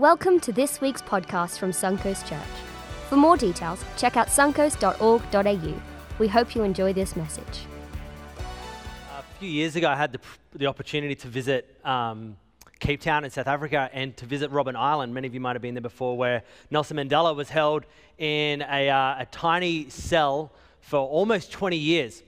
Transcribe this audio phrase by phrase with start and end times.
[0.00, 2.40] Welcome to this week's podcast from Suncoast Church.
[3.10, 5.82] For more details, check out suncoast.org.au.
[6.18, 7.66] We hope you enjoy this message.
[9.18, 10.20] A few years ago, I had the,
[10.54, 12.38] the opportunity to visit um,
[12.78, 15.12] Cape Town in South Africa and to visit Robben Island.
[15.12, 17.84] Many of you might have been there before, where Nelson Mandela was held
[18.16, 22.22] in a, uh, a tiny cell for almost 20 years.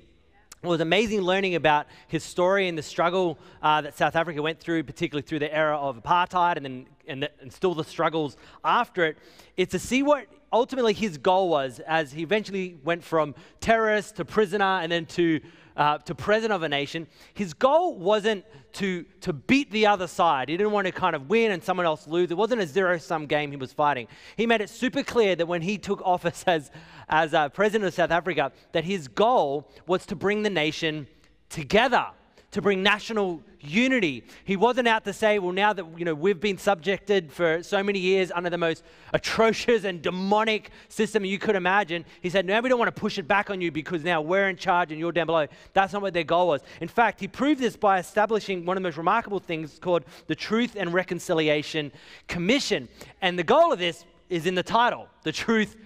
[0.63, 4.61] It was amazing learning about his story and the struggle uh, that South Africa went
[4.61, 8.37] through, particularly through the era of apartheid and then and, the, and still the struggles
[8.65, 9.17] after it.
[9.57, 14.25] It's to see what ultimately his goal was as he eventually went from terrorist to
[14.25, 15.41] prisoner and then to
[15.77, 18.45] uh, to president of a nation, his goal wasn't
[18.75, 20.49] to, to beat the other side.
[20.49, 22.31] He didn't want to kind of win and someone else lose.
[22.31, 24.09] It wasn't a zero sum game he was fighting.
[24.37, 26.71] He made it super clear that when he took office as,
[27.09, 31.07] as uh, president of South Africa, that his goal was to bring the nation
[31.49, 32.07] together
[32.53, 34.25] to bring national unity.
[34.45, 37.83] He wasn't out to say, well, now that you know we've been subjected for so
[37.83, 42.05] many years under the most atrocious and demonic system you could imagine.
[42.21, 44.49] He said, now we don't want to push it back on you because now we're
[44.49, 45.47] in charge and you're down below.
[45.73, 46.61] That's not what their goal was.
[46.81, 50.35] In fact, he proved this by establishing one of the most remarkable things called the
[50.35, 51.91] Truth and Reconciliation
[52.29, 52.89] Commission.
[53.23, 55.77] And the goal of this is in the title, the Truth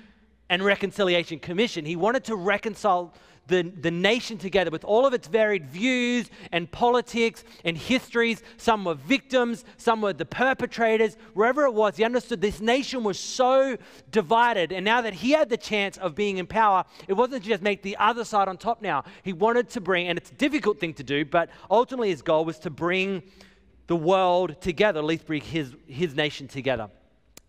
[0.49, 1.85] and Reconciliation Commission.
[1.85, 3.13] He wanted to reconcile
[3.49, 8.43] the, the nation together with all of its varied views and politics and histories.
[8.57, 11.17] Some were victims, some were the perpetrators.
[11.35, 13.77] Wherever it was, he understood this nation was so
[14.11, 14.73] divided.
[14.73, 17.83] And now that he had the chance of being in power, it wasn't just make
[17.83, 19.05] the other side on top now.
[19.23, 22.45] He wanted to bring, and it's a difficult thing to do, but ultimately his goal
[22.45, 23.23] was to bring
[23.87, 26.91] the world together, at least bring his, his nation together.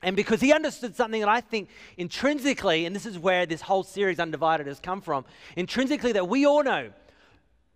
[0.04, 3.84] And because he understood something that I think intrinsically, and this is where this whole
[3.84, 6.92] series Undivided has come from, intrinsically that we all know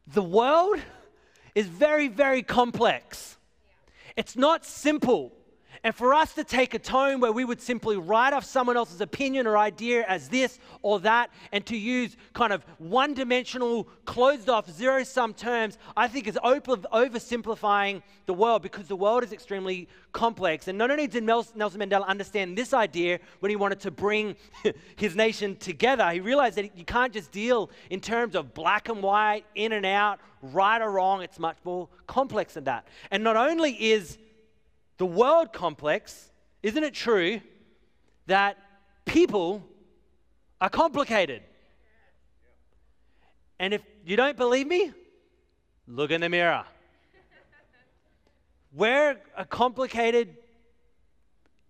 [0.08, 0.80] the world
[1.56, 3.38] is very, very complex.
[4.16, 5.32] It's not simple.
[5.84, 9.02] And for us to take a tone where we would simply write off someone else's
[9.02, 14.48] opinion or idea as this or that, and to use kind of one dimensional, closed
[14.48, 19.88] off, zero sum terms, I think is oversimplifying the world because the world is extremely
[20.14, 20.68] complex.
[20.68, 24.36] And not only did Nelson Mandela understand this idea when he wanted to bring
[24.98, 29.02] his nation together, he realized that you can't just deal in terms of black and
[29.02, 31.24] white, in and out, right or wrong.
[31.24, 32.88] It's much more complex than that.
[33.10, 34.20] And not only is
[35.02, 36.30] the world complex,
[36.62, 37.42] isn't it true
[38.28, 38.56] that
[39.04, 39.64] people
[40.62, 41.42] are complicated?
[43.58, 44.94] And if you don't believe me,
[45.88, 46.66] look in the mirror.
[48.72, 50.38] We're a complicated,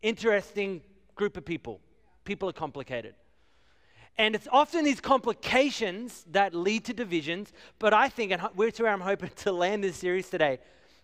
[0.02, 0.82] interesting
[1.16, 1.80] group of people.
[2.26, 3.16] People are complicated.
[4.18, 8.84] And it's often these complications that lead to divisions, but I think, and we're to
[8.84, 10.60] where I'm hoping to land this series today,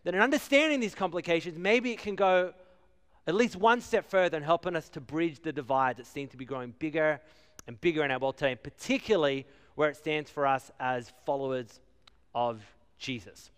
[0.07, 2.53] that in understanding these complications, maybe it can go
[3.27, 6.37] at least one step further in helping us to bridge the divide that seem to
[6.37, 7.19] be growing bigger
[7.67, 9.45] and bigger in our world today, and particularly
[9.75, 11.81] where it stands for us as followers
[12.33, 12.63] of
[12.97, 13.51] Jesus.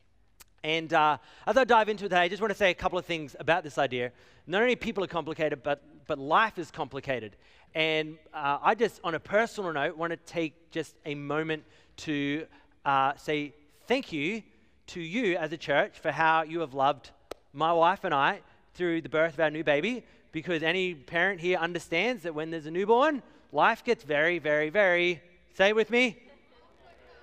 [0.63, 2.97] And uh, as I dive into it today, I just want to say a couple
[2.97, 4.11] of things about this idea.
[4.47, 7.35] Not only people are complicated, but, but life is complicated.
[7.75, 11.63] And uh, I just, on a personal note, want to take just a moment
[11.97, 12.47] to
[12.85, 13.53] uh, say
[13.85, 14.41] thank you
[14.89, 17.11] to you as a church for how you have loved
[17.53, 18.41] my wife and I
[18.73, 22.66] through the birth of our new baby, because any parent here understands that when there's
[22.66, 25.22] a newborn, life gets very, very, very,
[25.53, 26.17] say it with me,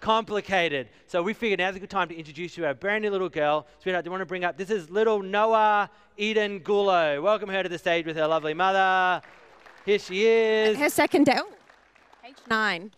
[0.01, 0.89] complicated.
[1.09, 3.29] So we figured now's a good time to introduce you to our brand new little
[3.29, 3.67] girl.
[3.83, 4.57] Sweetheart, do you want to bring up?
[4.57, 7.21] This is little Noah Eden Gulo.
[7.21, 9.23] Welcome her to the stage with her lovely mother.
[9.85, 10.77] Here she is.
[10.77, 11.41] Her second day.
[12.23, 12.93] Page nine.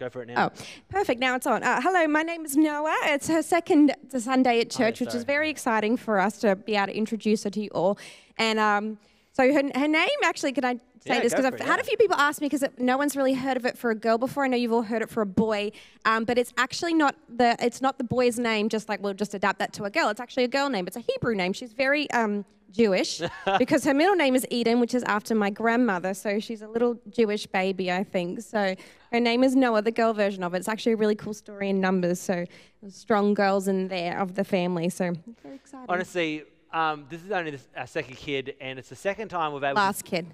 [0.00, 0.46] Go for it now.
[0.46, 1.20] Oh, perfect.
[1.20, 1.62] Now it's on.
[1.62, 2.96] Uh, hello, my name is Noah.
[3.04, 6.74] It's her second Sunday at church, oh, which is very exciting for us to be
[6.74, 7.98] able to introduce her to you all.
[8.38, 8.98] And um,
[9.32, 11.34] so her, her name, actually, can I say Yeah, this?
[11.34, 11.82] Because I've it, had yeah.
[11.82, 14.16] a few people ask me because no one's really heard of it for a girl
[14.16, 14.44] before.
[14.44, 15.70] I know you've all heard it for a boy,
[16.06, 18.70] um, but it's actually not the it's not the boy's name.
[18.70, 20.08] Just like we'll just adapt that to a girl.
[20.08, 20.86] It's actually a girl name.
[20.86, 21.52] It's a Hebrew name.
[21.52, 23.20] She's very um, Jewish
[23.58, 26.14] because her middle name is Eden, which is after my grandmother.
[26.14, 28.40] So she's a little Jewish baby, I think.
[28.40, 28.74] So
[29.12, 30.58] her name is Noah, the girl version of it.
[30.58, 32.20] It's actually a really cool story in numbers.
[32.20, 32.44] So
[32.88, 34.88] strong girls in there of the family.
[34.88, 35.86] So very exciting.
[35.88, 39.72] Honestly, um, this is only our second kid, and it's the second time we've to
[39.72, 40.26] Last kid.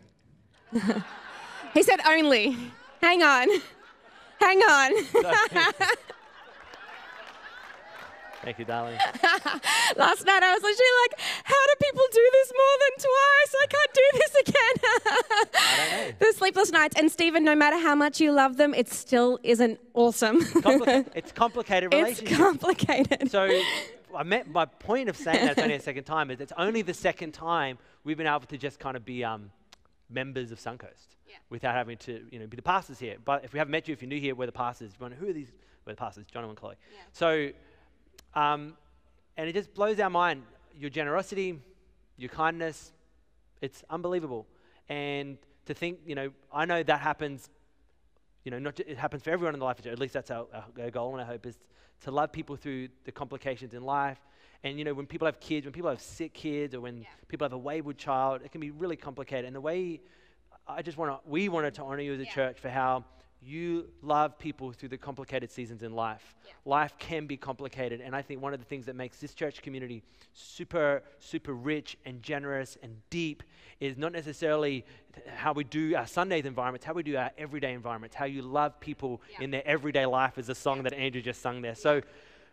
[1.75, 2.56] he said only.
[3.00, 3.49] Hang on.
[4.40, 4.93] Hang on.
[8.46, 8.94] Thank you, darling.
[9.96, 13.54] Last night I was literally like, how do people do this more than twice?
[13.60, 14.75] I can't do this again.
[15.56, 16.26] I don't know.
[16.28, 16.94] the sleepless nights.
[16.96, 20.43] And Stephen, no matter how much you love them, it still isn't awesome.
[20.43, 23.32] Compli- it's complicated it's complicated.
[23.32, 23.50] so
[24.16, 26.82] I meant my point of saying that it's only a second time is it's only
[26.82, 29.50] the second time we've been able to just kind of be um,
[30.08, 31.16] members of Suncoast
[31.50, 33.16] without having to, you know, be the pastors here.
[33.25, 34.93] But if we haven't met you, if you're new here, we're the pastors.
[35.00, 35.50] Who are these?
[35.84, 36.76] We're the pastors, John and Chloe.
[37.12, 37.50] So,
[38.36, 38.74] um,
[39.36, 40.44] and it just blows our mind.
[40.78, 41.58] Your generosity,
[42.16, 42.92] your kindness,
[43.60, 44.46] it's unbelievable.
[44.88, 47.50] And to think, you know, I know that happens,
[48.44, 49.92] you know, not it happens for everyone in the life of church.
[49.92, 50.46] At least that's our,
[50.80, 51.58] our goal and our hope is
[52.02, 54.18] to love people through the complications in life.
[54.62, 57.44] And, you know, when people have kids, when people have sick kids, or when people
[57.44, 59.46] have a wayward child, it can be really complicated.
[59.46, 60.00] And the way
[60.68, 62.32] I just want to, we wanted to honor you as a Yeah.
[62.34, 63.04] church for how
[63.46, 66.34] you love people through the complicated seasons in life.
[66.44, 66.52] Yeah.
[66.64, 68.00] Life can be complicated.
[68.00, 70.02] And I think one of the things that makes this church community
[70.32, 73.43] super, super rich and generous and deep
[73.78, 74.84] is not necessarily
[75.37, 78.78] how we do our Sundays environments, how we do our everyday environments, how you love
[78.81, 79.44] people Yeah.
[79.44, 81.75] in their everyday life, is a song that Andrew just sung there.
[81.75, 82.00] So,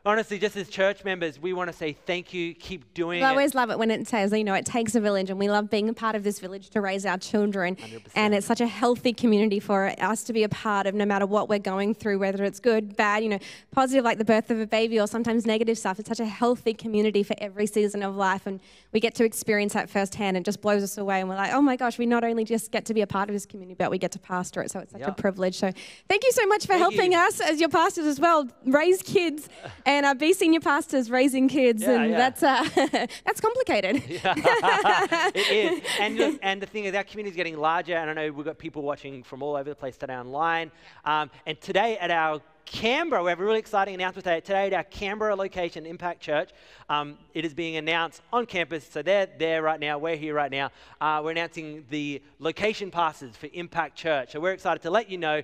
[0.06, 3.56] honestly, just as church members, we want to say thank you, keep doing I always
[3.56, 5.88] love it when it says, you know, it takes a village, and we love being
[5.90, 7.76] a part of this village to raise our children.
[7.78, 8.02] 100%.
[8.16, 11.26] And it's such a healthy community for us to be a part of, no matter
[11.26, 13.40] what we're going through, whether it's good, bad, you know,
[13.72, 16.00] positive like the birth of a baby, or sometimes negative stuff.
[16.00, 18.60] It's such a healthy community for every season of life, and
[18.92, 20.36] we get to experience that firsthand.
[20.36, 22.72] It just blows us away, and we're like, oh my gosh, we not only just
[22.72, 24.70] get to be a part of this community, but we get to pastor it.
[24.72, 25.08] So it's such Yeah.
[25.10, 25.56] a privilege.
[25.56, 25.72] So
[26.10, 27.20] thank you so much for Thank helping you.
[27.20, 29.48] us as your pastors as well, raise kids,
[29.98, 32.18] and uh, be senior pastors raising kids, Yeah, and yeah.
[32.18, 32.68] that's uh,
[33.26, 34.04] that's complicated.
[34.08, 35.84] it is.
[36.00, 38.46] And, look, and the thing is, our community is getting larger, and I know we've
[38.46, 40.72] got people watching from all over the place today online.
[41.06, 44.40] Um, and today at our Canberra, we have a really exciting announcement today.
[44.40, 46.52] Today at our Canberra location, Impact Church,
[46.90, 48.88] um, it is being announced on campus.
[48.90, 49.98] So they're there right now.
[49.98, 50.72] We're here right now.
[51.02, 54.32] Uh, we're announcing the location passes for Impact Church.
[54.32, 55.42] So we're excited to let you know.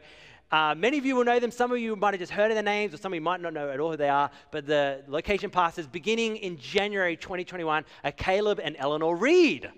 [0.51, 1.51] Uh, many of you will know them.
[1.51, 3.39] Some of you might have just heard of their names, or some of you might
[3.39, 4.31] not know at all who they are.
[4.51, 9.69] But the location passes beginning in January 2021 are Caleb and Eleanor Reed.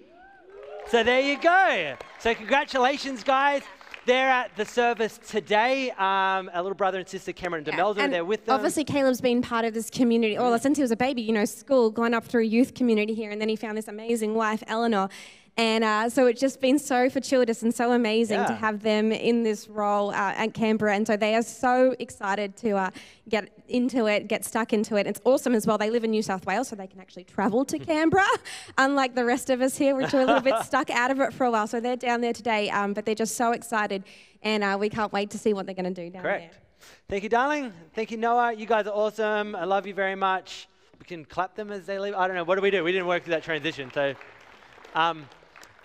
[0.88, 1.96] So there you go.
[2.20, 3.64] So congratulations, guys.
[4.06, 5.92] They're at the service today.
[5.92, 8.56] Um, our little brother and sister Cameron and Demelza are And there with them.
[8.56, 10.38] Obviously, Caleb's been part of this community.
[10.40, 13.14] Well, since he was a baby, you know, school, gone up through a youth community
[13.14, 15.10] here, and then he found this amazing wife, Eleanor.
[15.58, 19.44] And uh, so it's just been so fortuitous and so amazing to have them in
[19.44, 20.96] this role uh, at Canberra.
[20.96, 22.90] And so they are so excited to uh,
[23.28, 25.08] get into it, get stuck into it.
[25.08, 25.78] It's awesome as well.
[25.78, 28.26] They live in New South Wales, so they can actually travel to Canberra,
[28.78, 31.34] unlike the rest of us here, which are a little bit stuck out of it
[31.34, 31.68] for a while.
[31.68, 34.04] So they're down there today, um, but they're just so excited.
[34.44, 36.54] And uh, we can't wait to see what they're going to do down Correct.
[36.54, 36.62] there.
[37.10, 37.74] Thank you, darling.
[37.94, 38.54] Thank you, Noah.
[38.54, 39.56] You guys are awesome.
[39.56, 40.68] I love you very much.
[40.98, 42.16] We can clap them as they leave.
[42.16, 42.44] I don't know.
[42.44, 42.84] What do we do?
[42.84, 43.92] We didn't work through that transition.
[43.94, 44.16] So,
[44.96, 45.28] um,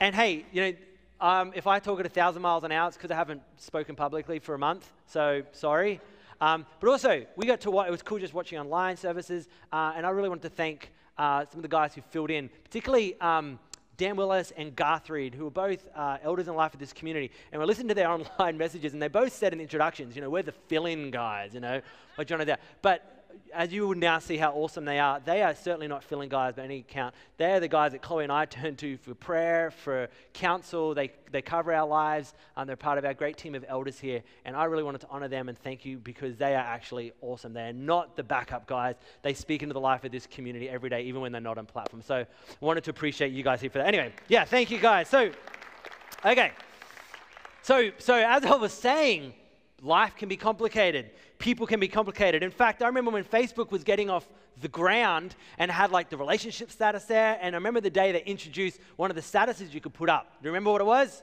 [0.00, 0.72] and hey, you know,
[1.20, 3.96] um, if I talk at a thousand miles an hour, it's because I haven't spoken
[3.96, 4.90] publicly for a month.
[5.06, 6.00] So sorry.
[6.40, 7.88] Um, but also, we got to watch.
[7.88, 11.46] It was cool just watching online services, uh, and I really wanted to thank uh,
[11.46, 13.18] some of the guys who filled in, particularly.
[13.20, 13.58] Um,
[13.96, 17.30] Dan Willis and Garth Reed, who are both uh, elders in life of this community.
[17.50, 20.20] And we listened to their online messages, and they both said in the introductions, you
[20.20, 21.80] know, we're the fill in guys, you know,
[22.18, 22.60] like John that.
[22.82, 23.15] But
[23.52, 26.54] as you will now see how awesome they are, they are certainly not filling guys
[26.54, 27.14] by any count.
[27.36, 30.94] They are the guys that Chloe and I turn to for prayer, for counsel.
[30.94, 34.22] They, they cover our lives, and they're part of our great team of elders here.
[34.44, 37.52] And I really wanted to honor them and thank you because they are actually awesome.
[37.52, 38.96] They are not the backup guys.
[39.22, 41.66] They speak into the life of this community every day, even when they're not on
[41.66, 42.02] platform.
[42.02, 42.26] So I
[42.60, 43.88] wanted to appreciate you guys here for that.
[43.88, 45.08] Anyway, yeah, thank you guys.
[45.08, 45.30] So,
[46.24, 46.52] okay.
[47.62, 49.34] So, so as I was saying,
[49.82, 51.10] life can be complicated.
[51.38, 52.42] People can be complicated.
[52.42, 54.26] In fact, I remember when Facebook was getting off
[54.60, 57.38] the ground and had like the relationship status there.
[57.40, 60.30] And I remember the day they introduced one of the statuses you could put up.
[60.40, 61.22] Do you remember what it was?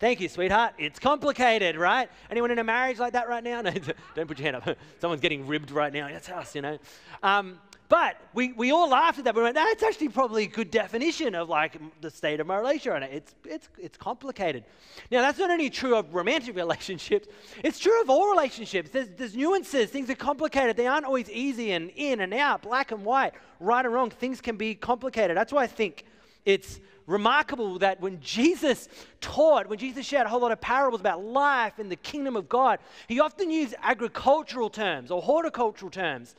[0.00, 0.74] Thank you, sweetheart.
[0.76, 2.10] It's complicated, right?
[2.28, 3.60] Anyone in a marriage like that right now?
[3.62, 3.70] No,
[4.14, 4.76] don't put your hand up.
[5.00, 6.08] Someone's getting ribbed right now.
[6.08, 6.78] That's us, you know.
[7.22, 9.34] Um, but we, we all laughed at that.
[9.34, 13.02] We went, that's actually probably a good definition of like the state of my relationship.
[13.02, 14.64] And it's, it's, it's complicated.
[15.10, 17.28] Now, that's not only true of romantic relationships,
[17.62, 18.90] it's true of all relationships.
[18.90, 19.90] There's, there's nuances.
[19.90, 20.76] Things are complicated.
[20.76, 24.10] They aren't always easy and in and out, black and white, right and wrong.
[24.10, 25.36] Things can be complicated.
[25.36, 26.04] That's why I think
[26.46, 28.88] it's remarkable that when Jesus
[29.20, 32.48] taught, when Jesus shared a whole lot of parables about life and the kingdom of
[32.48, 36.34] God, he often used agricultural terms or horticultural terms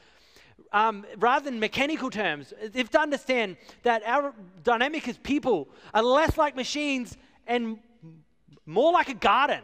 [0.72, 2.54] um, rather than mechanical terms.
[2.74, 4.34] If to understand that our
[4.64, 7.80] dynamic as people are less like machines and
[8.66, 9.62] more like a garden.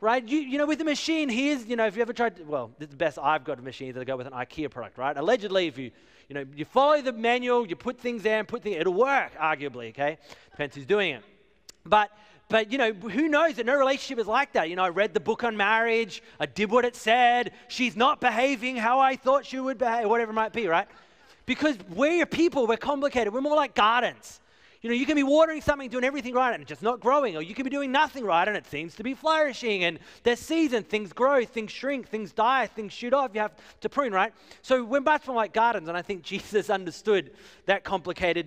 [0.00, 0.26] Right?
[0.28, 2.70] You, you know, with a machine, here's, you know, if you ever tried, to, well,
[2.78, 5.16] this is the best I've got of machines that go with an IKEA product, right?
[5.16, 5.90] Allegedly, if you,
[6.28, 9.88] you know, you follow the manual, you put things there put things, it'll work, arguably,
[9.88, 10.18] okay?
[10.52, 11.24] Depends who's doing it.
[11.84, 12.10] But,
[12.48, 14.70] but, you know, who knows that no relationship is like that?
[14.70, 18.20] You know, I read the book on marriage, I did what it said, she's not
[18.20, 20.88] behaving how I thought she would behave, whatever it might be, right?
[21.44, 24.40] Because we're people, we're complicated, we're more like gardens.
[24.80, 27.36] You know, you can be watering something, doing everything right, and it's just not growing,
[27.36, 29.82] or you can be doing nothing right, and it seems to be flourishing.
[29.82, 33.32] And there's season, things grow, things shrink, things die, things shoot off.
[33.34, 34.32] You have to prune, right?
[34.62, 37.32] So we're much more like gardens, and I think Jesus understood
[37.66, 38.46] that complicated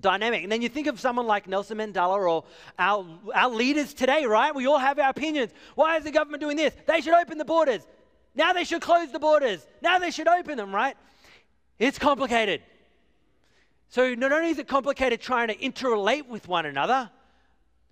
[0.00, 0.42] dynamic.
[0.42, 2.44] And then you think of someone like Nelson Mandela or
[2.78, 4.54] our, our leaders today, right?
[4.54, 5.52] We all have our opinions.
[5.74, 6.74] Why is the government doing this?
[6.86, 7.86] They should open the borders.
[8.34, 9.66] Now they should close the borders.
[9.80, 10.96] Now they should open them, right?
[11.78, 12.62] It's complicated.
[13.88, 17.10] So not only is it complicated trying to interrelate with one another,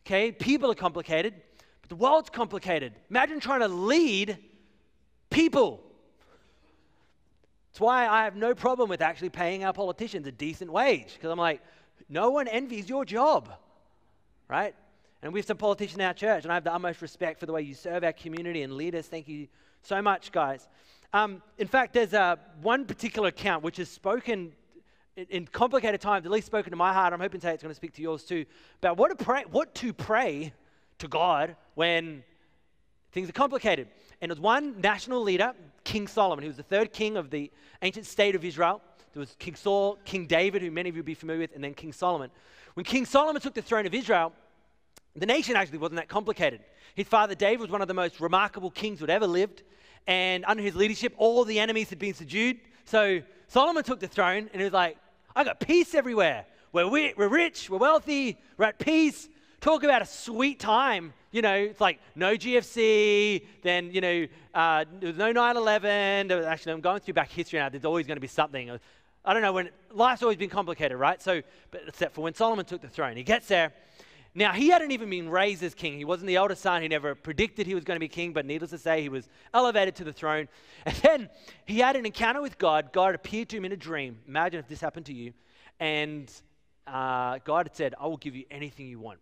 [0.06, 1.34] okay, people are complicated,
[1.80, 2.92] but the world's complicated.
[3.11, 4.38] Imagine trying to lead
[5.30, 5.80] people.
[7.70, 11.30] That's why I have no problem with actually paying our politicians a decent wage, because
[11.30, 11.61] I'm like,
[12.09, 13.51] no one envies your job,
[14.49, 14.75] right?
[15.23, 17.47] And we have some politicians in our church, and I have the utmost respect for
[17.47, 19.07] the way you serve our community and lead us.
[19.07, 19.49] Thank you
[19.83, 20.69] so much, guys.
[21.13, 24.53] Um, in fact, there's uh, one particular account which is spoken
[25.17, 27.13] in, in, complicated times, at least spoken to my heart.
[27.13, 28.45] I'm hoping today it's going to speak to yours too,
[28.83, 30.53] about what to pray, what to pray
[30.99, 32.25] to God when
[33.13, 33.89] things are complicated.
[34.21, 35.53] And was one national leader,
[35.85, 37.51] King Solomon, who was the third king of the
[37.83, 38.81] ancient state of Israel.
[39.14, 41.62] There was King Saul, King David, who many of you will be familiar with, and
[41.62, 42.30] then King Solomon.
[42.75, 44.33] When King Solomon took the throne of Israel,
[45.14, 46.61] the nation actually wasn't that complicated.
[46.97, 49.62] His father David was one of the most remarkable kings who had ever lived,
[50.09, 52.59] and under his leadership, all the enemies had been subdued.
[52.87, 54.99] So Solomon took the throne, and he was like,
[55.37, 56.47] I got peace everywhere.
[56.73, 59.28] We're, we're rich, we're wealthy, we're at peace.
[59.61, 61.12] Talk about a sweet time.
[61.30, 66.30] You know, it's like no GFC, then, you know, uh, there was no 9 11.
[66.30, 67.68] Actually, I'm going through back history now.
[67.68, 68.78] There's always going to be something.
[69.25, 71.21] I don't know when life's always been complicated, right?
[71.23, 73.73] So, but except for when Solomon took the throne, he gets there.
[74.37, 75.97] Now, he hadn't even been raised as king.
[75.97, 76.83] He wasn't the eldest son.
[76.83, 79.28] He never predicted he was going to be king, but needless to say, he was
[79.54, 80.49] elevated to the throne.
[80.87, 81.31] And then
[81.66, 82.93] he had an encounter with God.
[82.93, 84.19] God appeared to him in a dream.
[84.26, 85.33] Imagine if this happened to you.
[85.78, 86.31] And
[86.87, 89.21] uh, God had said, I will give you anything you want.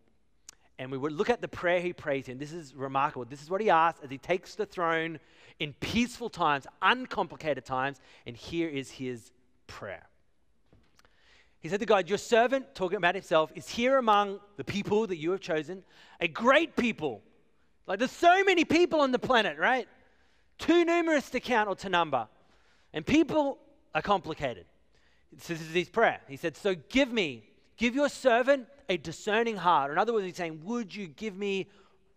[0.78, 2.38] And we would look at the prayer he prays in.
[2.38, 3.26] This is remarkable.
[3.26, 5.20] This is what he asks as he takes the throne
[5.60, 8.00] in peaceful times, uncomplicated times.
[8.26, 9.30] And here is his
[9.72, 10.06] prayer.
[11.60, 15.16] He said to God, Your servant, talking about himself, is here among the people that
[15.16, 15.82] you have chosen,
[16.20, 17.22] a great people.
[17.86, 19.88] Like there's so many people on the planet, right?
[20.58, 22.28] Too numerous to count or to number.
[22.92, 23.58] And people
[23.94, 24.66] are complicated.
[25.38, 26.20] So this is his prayer.
[26.28, 27.44] He said, So give me,
[27.78, 29.90] give your servant a discerning heart.
[29.90, 31.68] In other words, he's saying, Would you give me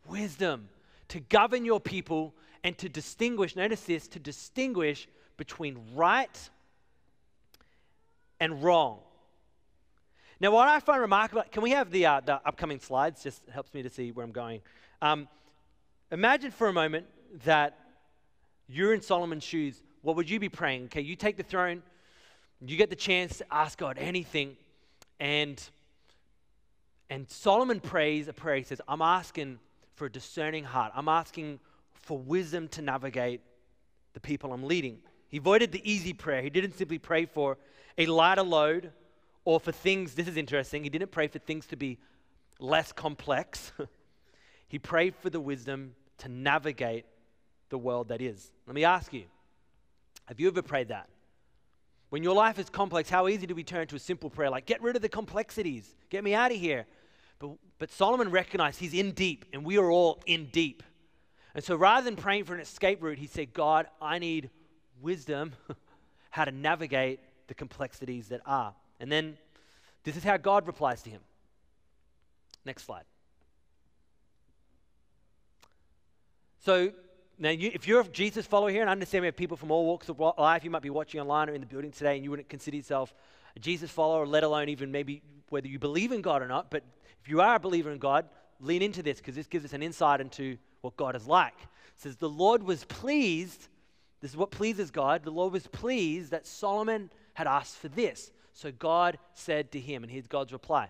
[0.08, 0.70] wisdom
[1.08, 2.34] to govern your people
[2.64, 5.08] and to distinguish, notice this, to distinguish
[5.38, 6.50] between right
[8.40, 9.00] and wrong.
[10.40, 13.24] Now, what I find remarkable, can we have the, uh, the upcoming slides?
[13.24, 14.62] Just helps me to see where I'm going.
[15.02, 15.28] Um,
[16.12, 17.06] imagine for a moment
[17.46, 17.80] that
[18.68, 19.82] you're in Solomon's shoes.
[20.02, 20.86] What would you be praying?
[20.86, 21.82] Okay, you take the throne,
[22.66, 24.58] you get the chance to ask God anything,
[25.20, 25.62] and
[27.10, 28.58] and Solomon prays a prayer.
[28.58, 29.60] He says, I'm asking
[29.94, 30.92] for a discerning heart.
[30.96, 31.60] I'm asking
[31.94, 33.42] for wisdom to navigate
[34.14, 35.00] the people I'm leading.
[35.30, 36.42] He avoided the easy prayer.
[36.42, 37.58] He didn't simply pray for
[37.98, 38.92] a lighter load
[39.44, 41.98] or for things, this is interesting, he didn't pray for things to be
[42.60, 43.72] less complex.
[44.68, 47.06] he prayed for the wisdom to navigate
[47.70, 48.52] the world that is.
[48.66, 49.26] Let me ask you
[50.26, 51.08] have you ever prayed that?
[52.10, 54.66] When your life is complex, how easy do we turn to a simple prayer like,
[54.66, 56.86] get rid of the complexities, get me out of here?
[57.40, 60.82] But, but Solomon recognized he's in deep, and we are all in deep.
[61.54, 64.50] And so rather than praying for an escape route, he said, God, I need
[65.02, 65.54] wisdom
[66.30, 68.74] how to navigate the complexities that are.
[69.00, 69.38] And then
[70.04, 71.22] this is how God replies to him.
[72.66, 73.04] Next slide.
[76.64, 76.92] So
[77.38, 79.70] now, you, if you're a Jesus follower here, and I understand we have people from
[79.70, 82.24] all walks of life, you might be watching online or in the building today, and
[82.24, 83.14] you wouldn't consider yourself
[83.56, 86.72] a Jesus follower, let alone even maybe whether you believe in God or not.
[86.72, 86.84] But
[87.22, 88.26] if you are a believer in God,
[88.60, 91.60] lean into this because this gives us an insight into what God is like.
[91.60, 93.68] It says, The Lord was pleased.
[94.22, 95.24] This is what pleases God.
[95.24, 98.32] The Lord was pleased that Solomon had asked for this.
[98.54, 100.90] So God said to him, and here's God's reply.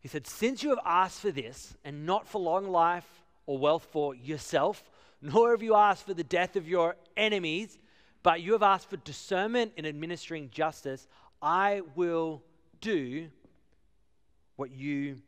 [0.00, 3.06] He said, Since you have asked for this, and not for long life
[3.46, 4.82] or wealth for yourself,
[5.20, 7.78] nor have you asked for the death of your enemies,
[8.22, 11.06] but you have asked for discernment in administering justice,
[11.40, 12.42] I will
[12.80, 13.28] do
[14.56, 15.20] what you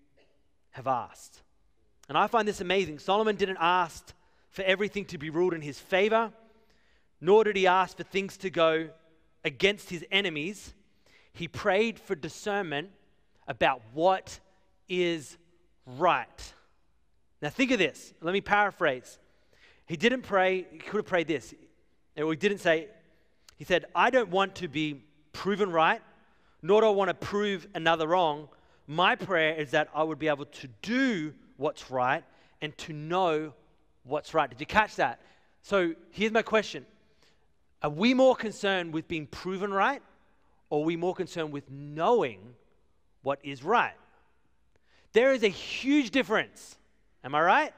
[0.70, 1.42] have asked.
[2.08, 3.00] And I find this amazing.
[3.00, 4.12] Solomon didn't ask
[4.50, 6.32] for everything to be ruled in his favor
[7.24, 8.90] nor did he ask for things to go
[9.44, 10.74] against his enemies.
[11.32, 12.90] He prayed for discernment
[13.48, 14.38] about what
[14.90, 15.38] is
[15.86, 16.54] right.
[17.40, 18.12] Now, think of this.
[18.20, 19.18] Let me paraphrase.
[19.86, 21.54] He didn't pray, he could have prayed this.
[22.14, 22.88] He didn't say,
[23.56, 25.02] he said, I don't want to be
[25.32, 26.02] proven right,
[26.60, 28.48] nor do I want to prove another wrong.
[28.86, 32.22] My prayer is that I would be able to do what's right
[32.60, 33.54] and to know
[34.02, 34.50] what's right.
[34.50, 35.20] Did you catch that?
[35.62, 36.84] So here's my question
[37.84, 40.00] Are we more concerned with being proven right,
[40.70, 42.40] or are we more concerned with knowing
[43.22, 43.92] what is right?
[45.12, 46.78] There is a huge difference.
[47.22, 47.74] Am I right?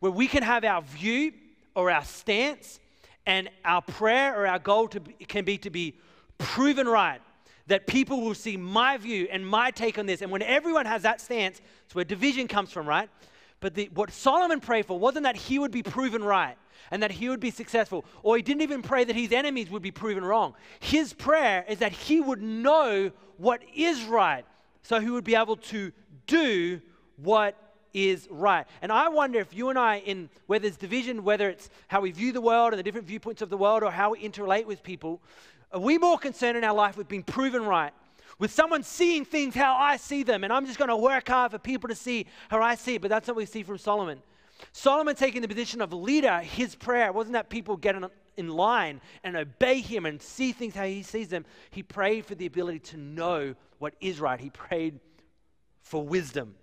[0.00, 1.32] Where we can have our view
[1.76, 2.80] or our stance,
[3.24, 5.94] and our prayer or our goal be, can be to be
[6.38, 7.20] proven right.
[7.68, 10.22] That people will see my view and my take on this.
[10.22, 13.08] And when everyone has that stance, it's where division comes from, right?
[13.60, 16.56] But the, what Solomon prayed for wasn't that he would be proven right
[16.90, 19.82] and that he would be successful, or he didn't even pray that his enemies would
[19.82, 20.54] be proven wrong.
[20.80, 24.44] His prayer is that he would know what is right
[24.86, 25.90] so he would be able to
[26.28, 26.80] do
[27.16, 27.56] what
[27.92, 28.66] is right.
[28.82, 32.12] And I wonder if you and I, in whether there's division, whether it's how we
[32.12, 34.84] view the world and the different viewpoints of the world or how we interrelate with
[34.84, 35.20] people,
[35.72, 37.92] are we more concerned in our life with being proven right?
[38.38, 41.50] With someone seeing things how I see them, and I'm just going to work hard
[41.50, 43.02] for people to see how I see it.
[43.02, 44.22] But that's what we see from Solomon.
[44.72, 47.96] Solomon taking the position of leader, his prayer wasn't that people get
[48.36, 51.44] in line and obey him and see things how he sees them.
[51.70, 54.40] He prayed for the ability to know what is right.
[54.40, 55.00] He prayed
[55.82, 56.54] for wisdom.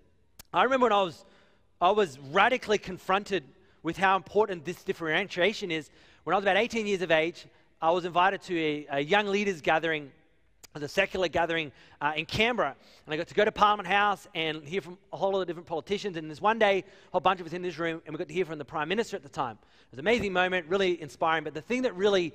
[0.53, 1.25] I remember when I was,
[1.81, 3.43] I was radically confronted
[3.81, 5.89] with how important this differentiation is.
[6.23, 7.45] When I was about 18 years of age,
[7.81, 10.11] I was invited to a, a young leaders gathering,
[10.81, 12.75] a secular gathering uh, in Canberra.
[13.05, 15.47] And I got to go to Parliament House and hear from a whole lot of
[15.47, 16.17] different politicians.
[16.17, 18.27] And this one day, a whole bunch of us in this room, and we got
[18.27, 19.59] to hear from the Prime Minister at the time.
[19.61, 21.43] It was an amazing moment, really inspiring.
[21.43, 22.33] But the thing that really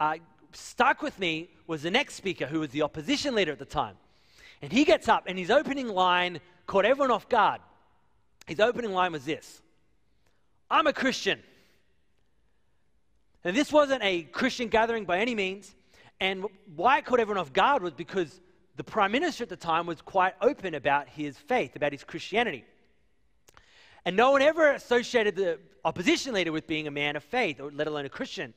[0.00, 0.16] uh,
[0.52, 3.94] stuck with me was the next speaker, who was the opposition leader at the time.
[4.62, 7.60] And he gets up, and his opening line caught everyone off guard.
[8.46, 9.60] His opening line was this
[10.70, 11.40] I'm a Christian.
[13.44, 15.75] And this wasn't a Christian gathering by any means.
[16.20, 18.40] And why it caught everyone off guard was because
[18.76, 22.64] the prime minister at the time was quite open about his faith, about his Christianity.
[24.04, 27.70] And no one ever associated the opposition leader with being a man of faith, or
[27.72, 28.54] let alone a Christian.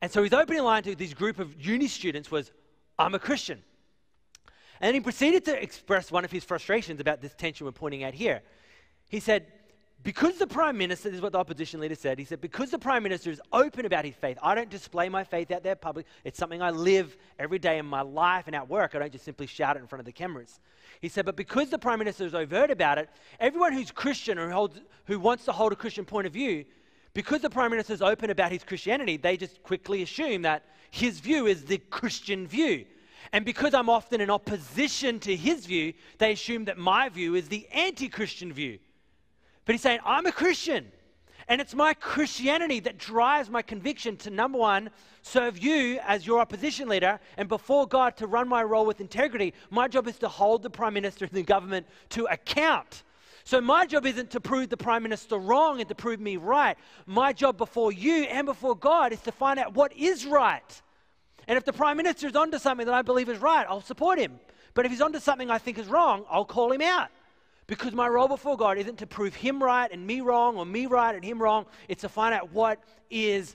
[0.00, 2.50] And so his opening line to this group of uni students was,
[2.98, 3.62] I'm a Christian.
[4.80, 8.14] And he proceeded to express one of his frustrations about this tension we're pointing out
[8.14, 8.40] here.
[9.08, 9.46] He said,
[10.02, 12.78] because the prime minister, this is what the opposition leader said, he said, because the
[12.78, 16.06] prime minister is open about his faith, I don't display my faith out there public.
[16.24, 18.94] It's something I live every day in my life and at work.
[18.94, 20.58] I don't just simply shout it in front of the cameras.
[21.02, 24.48] He said, but because the prime minister is overt about it, everyone who's Christian or
[24.48, 26.64] who, holds, who wants to hold a Christian point of view,
[27.12, 31.20] because the prime minister is open about his Christianity, they just quickly assume that his
[31.20, 32.86] view is the Christian view.
[33.32, 37.48] And because I'm often in opposition to his view, they assume that my view is
[37.48, 38.78] the anti Christian view.
[39.64, 40.90] But he's saying, I'm a Christian.
[41.48, 44.90] And it's my Christianity that drives my conviction to number one,
[45.22, 49.52] serve you as your opposition leader, and before God to run my role with integrity.
[49.68, 53.02] My job is to hold the prime minister and the government to account.
[53.42, 56.76] So my job isn't to prove the prime minister wrong and to prove me right.
[57.06, 60.82] My job before you and before God is to find out what is right.
[61.48, 64.20] And if the Prime Minister is onto something that I believe is right, I'll support
[64.20, 64.38] him.
[64.74, 67.08] But if he's onto something I think is wrong, I'll call him out.
[67.70, 70.86] Because my role before God isn't to prove him right and me wrong or me
[70.86, 71.66] right and him wrong.
[71.86, 72.80] It's to find out what
[73.10, 73.54] is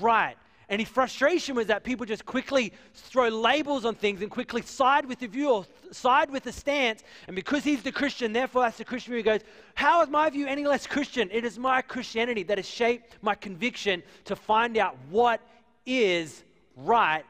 [0.00, 0.34] right.
[0.68, 5.06] And his frustration was that people just quickly throw labels on things and quickly side
[5.06, 7.04] with the view or side with the stance.
[7.28, 9.42] And because he's the Christian, therefore that's the Christian view, he goes,
[9.76, 11.28] How is my view any less Christian?
[11.30, 15.40] It is my Christianity that has shaped my conviction to find out what
[15.86, 16.42] is
[16.74, 17.22] right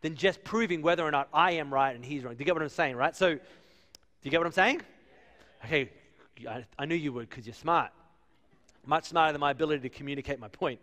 [0.00, 2.32] than just proving whether or not I am right and he's wrong.
[2.32, 3.14] Do you get what I'm saying, right?
[3.14, 3.40] So, do
[4.22, 4.80] you get what I'm saying?
[5.66, 5.90] Okay,
[6.48, 7.90] I, I knew you would because you're smart.
[8.84, 10.78] Much smarter than my ability to communicate my point.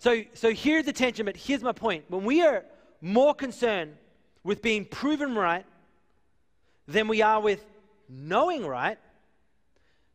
[0.00, 2.04] So, so here's the tension, but here's my point.
[2.08, 2.64] When we are
[3.00, 3.94] more concerned
[4.42, 5.64] with being proven right
[6.88, 7.64] than we are with
[8.08, 8.98] knowing right,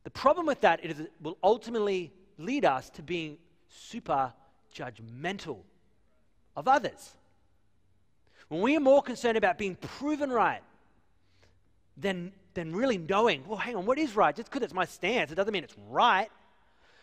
[0.03, 3.37] the problem with that is it will ultimately lead us to being
[3.69, 4.33] super
[4.75, 5.59] judgmental
[6.57, 7.13] of others.
[8.49, 10.61] When we are more concerned about being proven right
[11.95, 14.35] than, than really knowing, well, hang on, what is right?
[14.35, 16.29] Just because it's my stance, it doesn't mean it's right.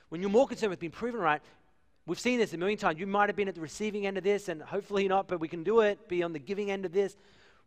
[0.09, 1.41] When you're more concerned with being proven right,
[2.07, 2.99] we've seen this a million times.
[2.99, 5.49] You might have been at the receiving end of this, and hopefully not, but we
[5.49, 7.17] can do it, be on the giving end of this.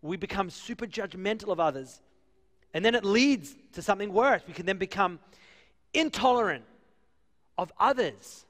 [0.01, 2.01] We become super judgmental of others.
[2.73, 4.41] And then it leads to something worse.
[4.47, 5.19] We can then become
[5.93, 6.65] intolerant
[7.57, 8.45] of others.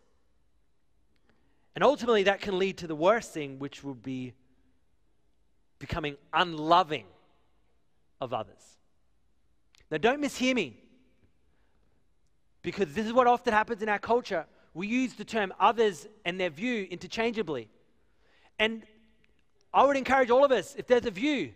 [1.75, 4.33] And ultimately, that can lead to the worst thing, which will be
[5.77, 7.05] becoming unloving
[8.21, 8.74] of others.
[9.95, 10.75] Now, don't mishear me,
[12.61, 14.45] because this is what often happens in our culture.
[14.73, 17.69] We use the term others and their view interchangeably.
[18.59, 18.83] And
[19.73, 21.53] I would encourage all of us if there's a view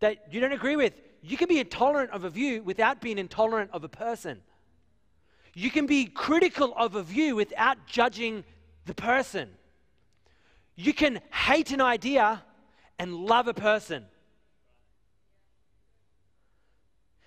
[0.00, 3.68] that you don't agree with, you can be intolerant of a view without being intolerant
[3.74, 4.40] of a person.
[5.52, 8.44] You can be critical of a view without judging
[8.86, 9.50] the person.
[10.74, 12.42] You can hate an idea
[12.98, 14.06] and love a person.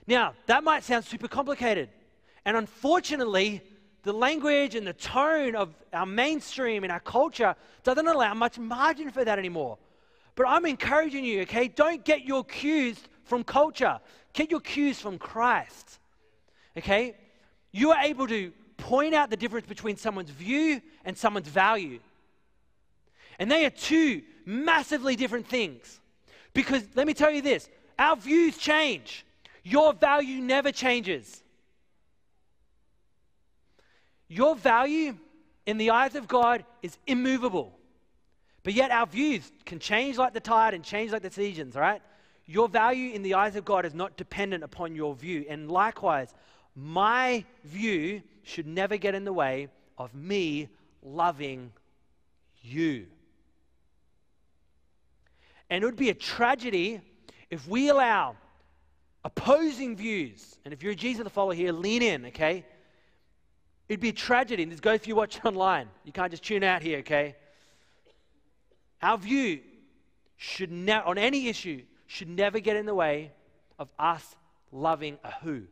[0.07, 1.89] Now, that might sound super complicated.
[2.45, 3.61] And unfortunately,
[4.03, 9.09] the language and the tone of our mainstream and our culture doesn't allow much margin
[9.09, 9.79] for that anymore.
[10.35, 11.67] But I'm encouraging you, okay?
[11.67, 13.99] Don't get your cues from culture,
[14.33, 15.99] get your cues from Christ,
[16.77, 17.15] okay?
[17.71, 21.99] You are able to point out the difference between someone's view and someone's value.
[23.39, 25.99] And they are two massively different things.
[26.53, 29.25] Because let me tell you this our views change,
[29.65, 31.43] your value never changes.
[34.27, 35.17] Your value
[35.65, 37.77] in the eyes of God is immovable.
[38.63, 42.01] But yet our views can change like the tide and change like the seasons, right?
[42.45, 45.45] Your value in the eyes of God is not dependent upon your view.
[45.49, 46.31] And likewise,
[46.75, 50.69] my view should never get in the way of me
[51.01, 51.71] loving
[52.61, 53.07] you.
[55.71, 57.01] And it would be a tragedy
[57.49, 58.35] if we allow
[59.25, 62.63] opposing views, and if you're a Jesus follower here, lean in, okay?
[63.89, 64.63] It'd be a tragedy.
[64.65, 65.89] This goes if you watch online.
[66.05, 67.35] You can't just tune out here, okay?
[69.01, 69.59] Our view
[70.37, 73.31] should ne- on any issue should never get in the way
[73.79, 74.35] of us
[74.71, 75.63] loving a who.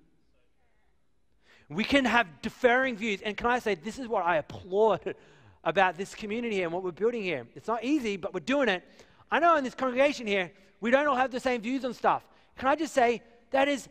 [1.69, 3.21] We can have differing views.
[3.21, 5.15] And can I say, this is what I applaud
[5.63, 7.47] about this community here and what we're building here.
[7.55, 8.83] It's not easy, but we're doing it.
[9.31, 12.25] I know in this congregation here, we don't all have the same views on stuff.
[12.57, 13.21] Can I just say,
[13.53, 13.87] that is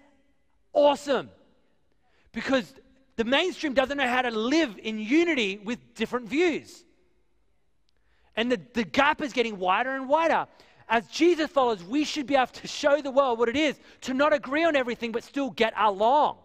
[0.73, 1.31] awesome.
[2.33, 2.73] Because
[3.17, 6.85] the mainstream doesn't know how to live in unity with different views.
[8.37, 10.47] And the, the gap is getting wider and wider.
[10.89, 14.15] As Jesus followers, we should be able to show the world what it is to
[14.15, 16.39] not agree on everything but still get along.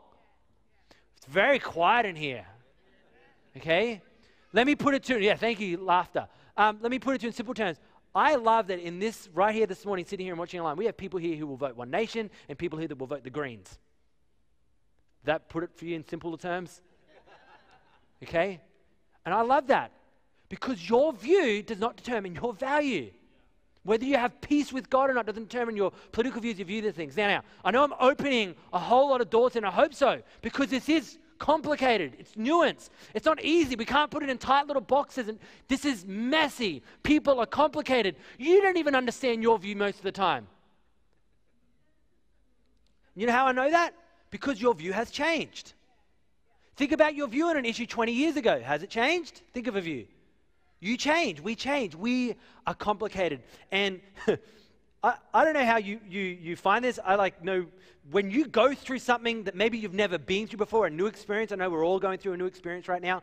[1.17, 2.45] It's very quiet in here.
[3.57, 4.01] Okay?
[4.53, 6.27] Let me put it to, yeah, thank you, laughter.
[6.55, 7.77] Um, let me put it to in simple terms.
[8.17, 10.85] I love that in this, right here this morning, sitting here and watching online, we
[10.85, 13.29] have people here who will vote One Nation and people here that will vote the
[13.29, 13.77] Greens.
[15.23, 16.81] That put it for you in simpler terms?
[18.23, 18.59] Okay?
[19.23, 19.91] And I love that
[20.49, 23.11] because your view does not determine your value.
[23.83, 26.87] Whether you have peace with God or not doesn't determine your political views, your view
[26.87, 27.15] of things.
[27.15, 30.23] Now, now, I know I'm opening a whole lot of doors, and I hope so,
[30.41, 32.15] because this is complicated.
[32.19, 32.89] It's nuanced.
[33.13, 33.75] It's not easy.
[33.75, 35.27] We can't put it in tight little boxes.
[35.27, 36.83] And this is messy.
[37.03, 38.15] People are complicated.
[38.37, 40.47] You don't even understand your view most of the time.
[43.15, 43.93] You know how I know that?
[44.29, 45.73] Because your view has changed.
[46.75, 48.59] Think about your view on an issue 20 years ago.
[48.59, 49.41] Has it changed?
[49.53, 50.05] Think of a view.
[50.79, 52.35] You change, we change, we
[52.67, 53.41] are complicated.
[53.71, 53.99] And
[55.03, 56.99] I, I don't know how you, you, you find this.
[57.03, 57.67] I like know
[58.11, 61.51] when you go through something that maybe you've never been through before, a new experience.
[61.51, 63.21] I know we're all going through a new experience right now.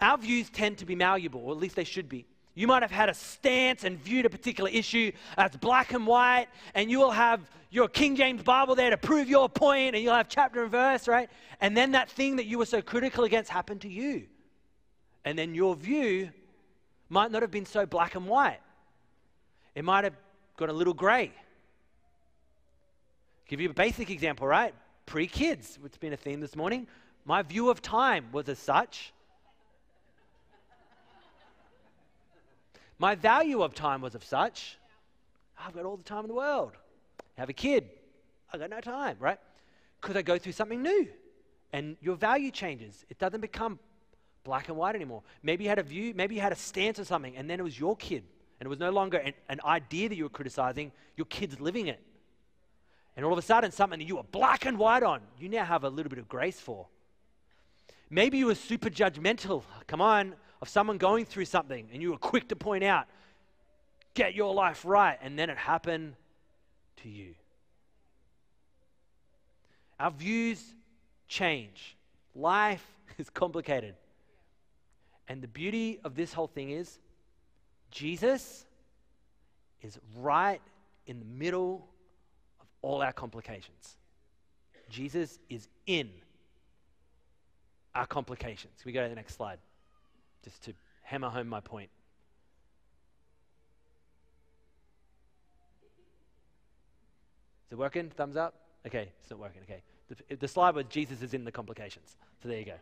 [0.00, 2.26] Our views tend to be malleable, or at least they should be.
[2.54, 6.48] You might have had a stance and viewed a particular issue as black and white,
[6.74, 7.40] and you will have
[7.70, 11.06] your King James Bible there to prove your point, and you'll have chapter and verse,
[11.06, 11.28] right?
[11.60, 14.26] And then that thing that you were so critical against happened to you.
[15.24, 16.30] And then your view
[17.10, 18.60] might not have been so black and white,
[19.74, 20.14] it might have
[20.56, 21.32] got a little gray.
[23.48, 24.74] Give you a basic example, right?
[25.06, 26.86] Pre kids, has been a theme this morning.
[27.24, 29.12] My view of time was as such
[32.98, 34.78] My value of time was of such.
[35.58, 36.72] I've got all the time in the world.
[37.36, 37.90] Have a kid.
[38.52, 39.38] I've got no time, right?
[40.00, 41.08] Because I go through something new.
[41.72, 43.04] And your value changes.
[43.10, 43.78] It doesn't become
[44.44, 45.22] black and white anymore.
[45.42, 47.62] Maybe you had a view, maybe you had a stance on something, and then it
[47.62, 48.24] was your kid.
[48.58, 51.88] And it was no longer an, an idea that you were criticizing, your kid's living
[51.88, 52.00] it.
[53.16, 55.64] And all of a sudden, something that you were black and white on, you now
[55.64, 56.86] have a little bit of grace for.
[58.10, 59.62] Maybe you were super judgmental.
[59.86, 63.06] Come on, of someone going through something and you were quick to point out,
[64.14, 66.14] get your life right, and then it happened
[67.02, 67.34] to you.
[69.98, 70.62] Our views
[71.28, 71.96] change.
[72.34, 72.84] Life
[73.18, 73.94] is complicated.
[75.28, 76.98] And the beauty of this whole thing is
[77.96, 78.66] Jesus
[79.80, 80.60] is right
[81.06, 81.88] in the middle
[82.60, 83.96] of all our complications.
[84.90, 86.10] Jesus is in
[87.94, 88.74] our complications.
[88.82, 89.58] Can we go to the next slide?
[90.46, 91.90] just to hammer home my point.
[97.66, 98.10] Is it working?
[98.10, 98.54] Thumbs up?
[98.86, 99.62] Okay, it's not working.
[99.62, 99.82] Okay.
[100.28, 102.14] The, the slide was Jesus is in the complications.
[102.40, 102.78] So there you go.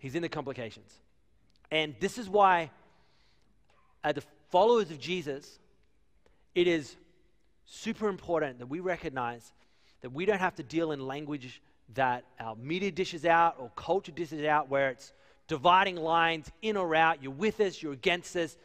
[0.00, 0.92] He's in the complications.
[1.70, 2.72] And this is why,
[4.04, 5.58] as the followers of Jesus,
[6.54, 6.96] it is
[7.66, 9.52] super important that we recognize
[10.02, 11.62] that we don't have to deal in language
[11.94, 15.12] that our media dishes out or culture dishes out where it's
[15.46, 17.22] dividing lines in or out.
[17.22, 18.56] You're with us, you're against us.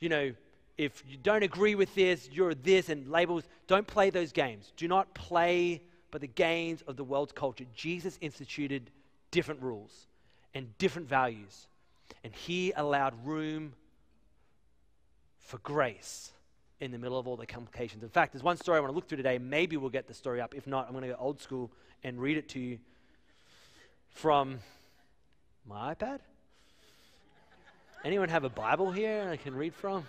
[0.00, 0.32] You know,
[0.76, 3.44] if you don't agree with this, you're this, and labels.
[3.66, 4.72] Don't play those games.
[4.76, 7.64] Do not play by the games of the world's culture.
[7.74, 8.90] Jesus instituted
[9.30, 10.06] different rules
[10.54, 11.66] and different values,
[12.24, 13.74] and he allowed room
[15.48, 16.30] for grace
[16.78, 18.02] in the middle of all the complications.
[18.02, 19.38] In fact, there's one story I want to look through today.
[19.38, 20.54] Maybe we'll get the story up.
[20.54, 21.70] If not, I'm going to go old school
[22.04, 22.78] and read it to you
[24.10, 24.58] from
[25.66, 26.18] my iPad.
[28.04, 30.04] Anyone have a Bible here I can read from?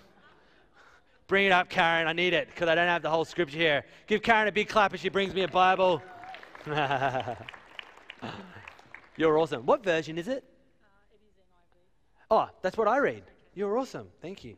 [1.28, 2.06] Bring it up, Karen.
[2.06, 3.86] I need it because I don't have the whole scripture here.
[4.08, 6.04] Give Karen a big clap as she brings me a Bible.
[9.16, 9.66] You're awesome.
[9.66, 10.44] What version is it?
[12.30, 13.24] Uh, oh, that's what I read.
[13.56, 14.10] You're awesome.
[14.22, 14.58] Thank you.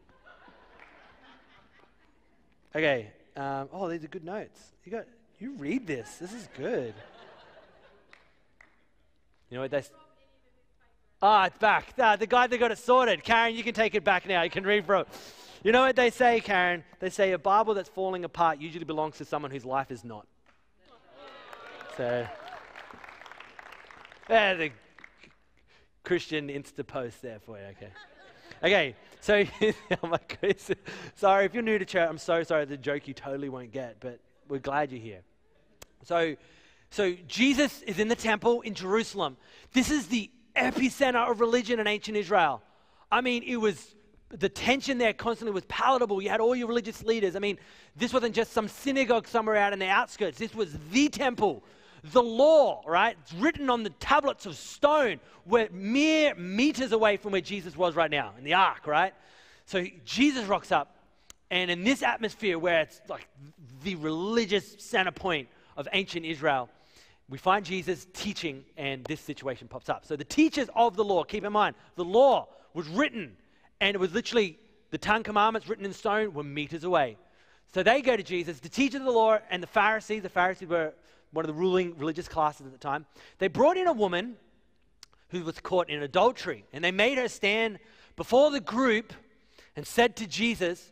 [2.76, 3.12] Okay.
[3.36, 4.60] Um, oh, these are good notes.
[4.86, 5.06] You got.
[5.40, 6.18] You read this.
[6.18, 6.94] This is good.
[9.50, 9.84] You know what they.
[11.22, 11.94] Ah, oh, it's back.
[12.00, 13.24] Ah, the guy that got it sorted.
[13.24, 14.42] Karen, you can take it back now.
[14.42, 15.08] You can read from it.
[15.64, 16.84] You know what they say, Karen?
[17.00, 20.26] They say a Bible that's falling apart usually belongs to someone whose life is not.
[21.98, 22.26] So,
[24.30, 24.72] yeah, the
[26.04, 27.66] Christian Insta post there for you.
[27.66, 27.92] Okay.
[28.64, 29.44] Okay, so
[30.04, 30.72] oh my goodness.
[31.16, 32.66] Sorry, if you're new to church, I'm so sorry.
[32.66, 35.22] The joke you totally won't get, but we're glad you're here.
[36.04, 36.36] So,
[36.92, 39.38] so Jesus is in the temple in Jerusalem.
[39.74, 42.62] This is the epicenter of religion in ancient Israel.
[43.12, 43.96] I mean, it was
[44.30, 46.22] the tension there constantly was palatable.
[46.22, 47.36] You had all your religious leaders.
[47.36, 47.58] I mean,
[47.96, 50.38] this wasn't just some synagogue somewhere out in the outskirts.
[50.38, 51.64] This was the temple.
[52.04, 53.16] The law, right?
[53.22, 55.20] It's written on the tablets of stone.
[55.46, 59.14] We're mere meters away from where Jesus was right now, in the ark, right?
[59.66, 60.96] So Jesus rocks up,
[61.52, 63.28] and in this atmosphere where it's like
[63.84, 66.70] the religious center point of ancient Israel,
[67.30, 70.06] we find Jesus teaching, and this situation pops up.
[70.06, 73.38] So the teachers of the law, keep in mind, the law was written,
[73.80, 74.58] and it was literally
[74.90, 77.18] the Ten Commandments written in stone were meters away.
[77.74, 80.24] So they go to Jesus, the teachers of the law, and the Pharisees.
[80.24, 80.94] The Pharisees were
[81.32, 83.06] one of the ruling religious classes at the time.
[83.38, 84.36] They brought in a woman
[85.30, 87.80] who was caught in adultery, and they made her stand
[88.16, 89.14] before the group
[89.76, 90.92] and said to Jesus,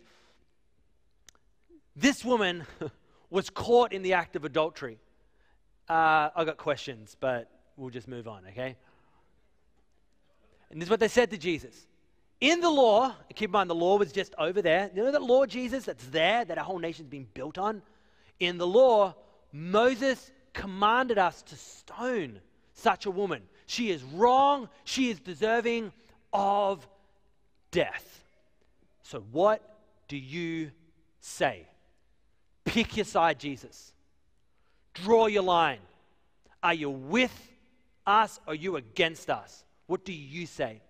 [1.95, 2.65] This woman
[3.29, 4.97] was caught in the act of adultery.
[5.89, 8.75] Uh, I got questions, but we'll just move on, okay?
[10.69, 11.87] And this is what they said to Jesus.
[12.39, 14.89] In the law, keep in mind the law was just over there.
[14.95, 17.81] You know that law, Jesus, that's there, that our whole nation's been built on?
[18.39, 19.15] In the law,
[19.51, 22.39] Moses commanded us to stone
[22.73, 23.41] such a woman.
[23.65, 25.91] She is wrong, she is deserving
[26.33, 26.87] of
[27.71, 28.23] death.
[29.03, 29.61] So, what
[30.07, 30.71] do you
[31.19, 31.67] say?
[32.65, 33.93] Pick your side, Jesus.
[34.93, 35.79] Draw your line.
[36.61, 37.33] Are you with
[38.05, 39.63] us or are you against us?
[39.87, 40.81] What do you say?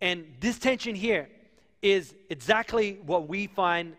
[0.00, 1.28] And this tension here
[1.82, 3.94] is exactly what we find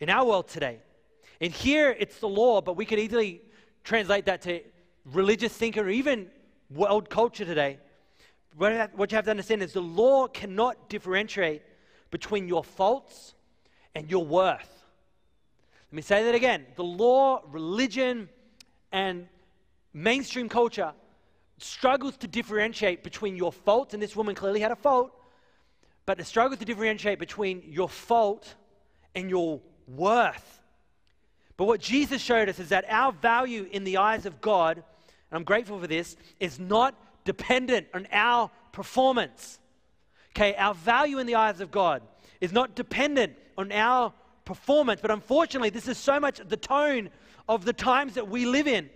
[0.00, 0.78] in our world today.
[1.40, 3.42] And here it's the law, but we could easily
[3.84, 4.60] translate that to
[5.04, 6.30] religious thinking or even
[6.68, 7.78] world culture today.
[8.56, 11.62] What you have to understand is the law cannot differentiate
[12.10, 13.34] between your faults
[13.94, 14.84] and your worth.
[15.90, 16.66] Let me say that again.
[16.76, 18.28] The law, religion,
[18.92, 19.26] and
[19.94, 20.92] mainstream culture
[21.58, 25.12] struggles to differentiate between your faults, and this woman clearly had a fault,
[26.06, 28.54] but it struggles to differentiate between your fault
[29.14, 30.59] and your worth.
[31.60, 34.82] But what Jesus showed us is that our value in the eyes of God, and
[35.30, 36.94] I'm grateful for this, is not
[37.26, 39.58] dependent on our performance.
[40.30, 42.00] Okay, our value in the eyes of God
[42.40, 44.10] is not dependent on our
[44.46, 45.02] performance.
[45.02, 47.10] But unfortunately, this is so much the tone
[47.46, 48.88] of the times that we live in,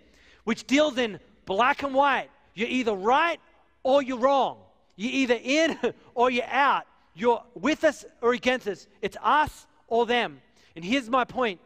[0.45, 2.31] which deals in black and white.
[2.55, 3.41] You're either right
[3.83, 4.57] or you're wrong.
[4.97, 5.79] You're either in
[6.15, 6.87] or you're out.
[7.15, 8.87] You're with us or against us.
[9.03, 10.41] It's us or them.
[10.75, 11.61] And here's my point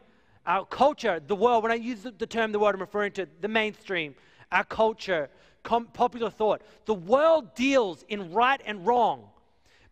[0.49, 3.47] our culture, the world, when I use the term the world, I'm referring to the
[3.47, 4.15] mainstream,
[4.51, 5.29] our culture,
[5.61, 6.63] com- popular thought.
[6.85, 9.29] The world deals in right and wrong,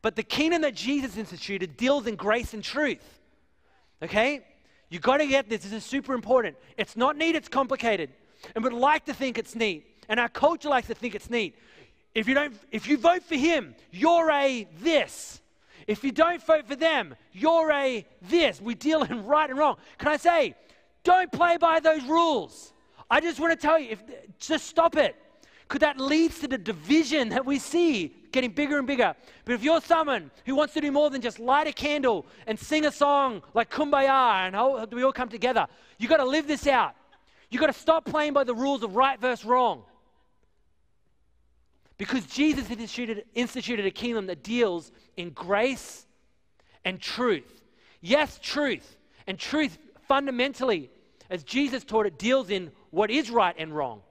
[0.02, 3.22] but the kingdom that Jesus instituted deals in grace and truth.
[4.02, 4.43] Okay?
[4.89, 5.62] You got to get this.
[5.62, 6.58] This is super important.
[6.76, 8.10] It's not neat, it's complicated.
[8.56, 9.86] And we'd like to think it's neat.
[10.10, 11.56] And our culture likes to think it's neat.
[12.15, 15.39] If you don't if you vote for him, you're a this.
[15.88, 18.62] If you don't vote for them, you're a this.
[18.62, 19.78] We deal in right and wrong.
[19.97, 20.56] Can I say,
[21.04, 22.73] don't play by those rules.
[23.10, 24.04] I just want to tell you, if
[24.38, 25.15] just stop it.
[25.62, 29.15] Because that leads to the division that we see getting bigger and bigger.
[29.45, 32.58] But if you're someone who wants to do more than just light a candle and
[32.58, 36.47] sing a song like Kumbaya and how we all come together, you've got to live
[36.47, 36.95] this out.
[37.50, 39.84] You've got to stop playing by the rules of right versus wrong.
[41.97, 46.05] Because Jesus instituted, instituted a kingdom that deals in grace
[46.86, 47.62] and truth.
[48.01, 48.97] Yes, truth.
[49.25, 50.89] And truth fundamentally,
[51.29, 54.01] as Jesus taught it, deals in what is right and wrong,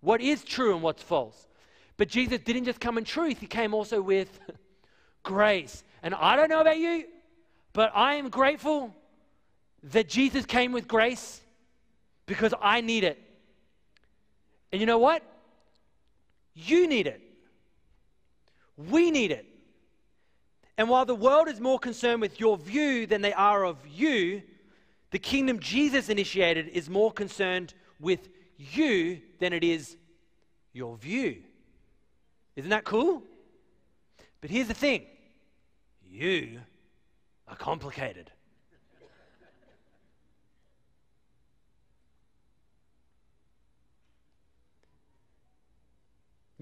[0.00, 1.48] what is true and what's false.
[1.96, 4.38] But Jesus didn't just come in truth, he came also with
[5.22, 5.82] grace.
[6.02, 7.06] And I don't know about you,
[7.72, 8.94] but I am grateful
[9.84, 11.40] that Jesus came with grace
[12.26, 13.18] because I need it.
[14.70, 15.22] And you know what?
[16.54, 17.20] You need it.
[18.76, 19.46] We need it.
[20.78, 24.42] And while the world is more concerned with your view than they are of you,
[25.10, 29.96] the kingdom Jesus initiated is more concerned with you than it is
[30.72, 31.42] your view.
[32.56, 33.22] Isn't that cool?
[34.40, 35.06] But here's the thing
[36.10, 36.60] you
[37.46, 38.30] are complicated.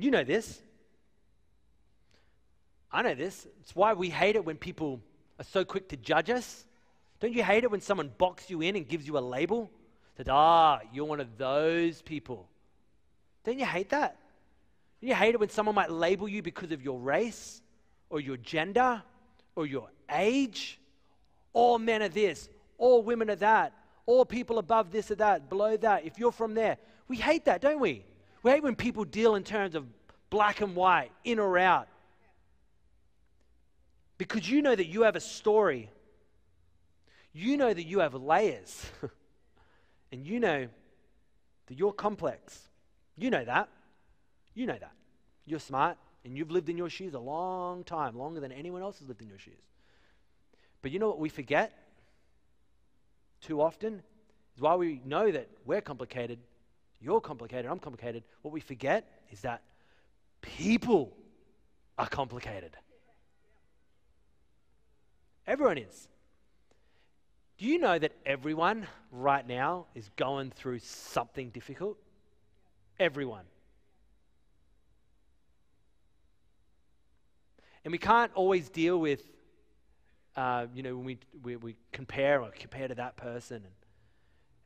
[0.00, 0.60] You know this.
[2.90, 3.46] I know this.
[3.60, 5.00] It's why we hate it when people
[5.38, 6.64] are so quick to judge us.
[7.20, 9.70] Don't you hate it when someone boxes you in and gives you a label?
[10.16, 12.48] That, ah, you're one of those people.
[13.44, 14.16] Don't you hate that?
[15.00, 17.62] Don't you hate it when someone might label you because of your race
[18.08, 19.02] or your gender
[19.54, 20.80] or your age?
[21.52, 23.72] All men are this, all women are that,
[24.06, 26.04] all people above this or that, below that.
[26.04, 28.04] If you're from there, we hate that, don't we?
[28.42, 29.86] We hate when people deal in terms of
[30.30, 31.88] black and white, in or out.
[34.16, 35.90] Because you know that you have a story.
[37.32, 38.84] You know that you have layers.
[40.12, 40.68] and you know
[41.66, 42.68] that you're complex.
[43.16, 43.68] You know that.
[44.54, 44.92] You know that.
[45.44, 48.98] You're smart and you've lived in your shoes a long time, longer than anyone else
[48.98, 49.54] has lived in your shoes.
[50.82, 51.72] But you know what we forget
[53.40, 54.02] too often?
[54.54, 56.38] Is why we know that we're complicated
[57.00, 58.24] you're complicated, I'm complicated.
[58.42, 59.62] What we forget is that
[60.42, 61.12] people
[61.98, 62.76] are complicated.
[65.46, 66.08] Everyone is.
[67.58, 71.98] Do you know that everyone right now is going through something difficult?
[72.98, 73.44] Everyone.
[77.84, 79.22] And we can't always deal with,
[80.36, 83.74] uh, you know, when we, we, we compare or compare to that person and,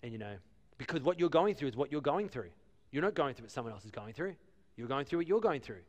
[0.03, 0.37] and, you know,
[0.79, 2.51] because what you're going through is what you're going through.
[2.91, 4.35] You're not going through what someone else is going through.
[4.77, 5.83] You're going through what you're going through.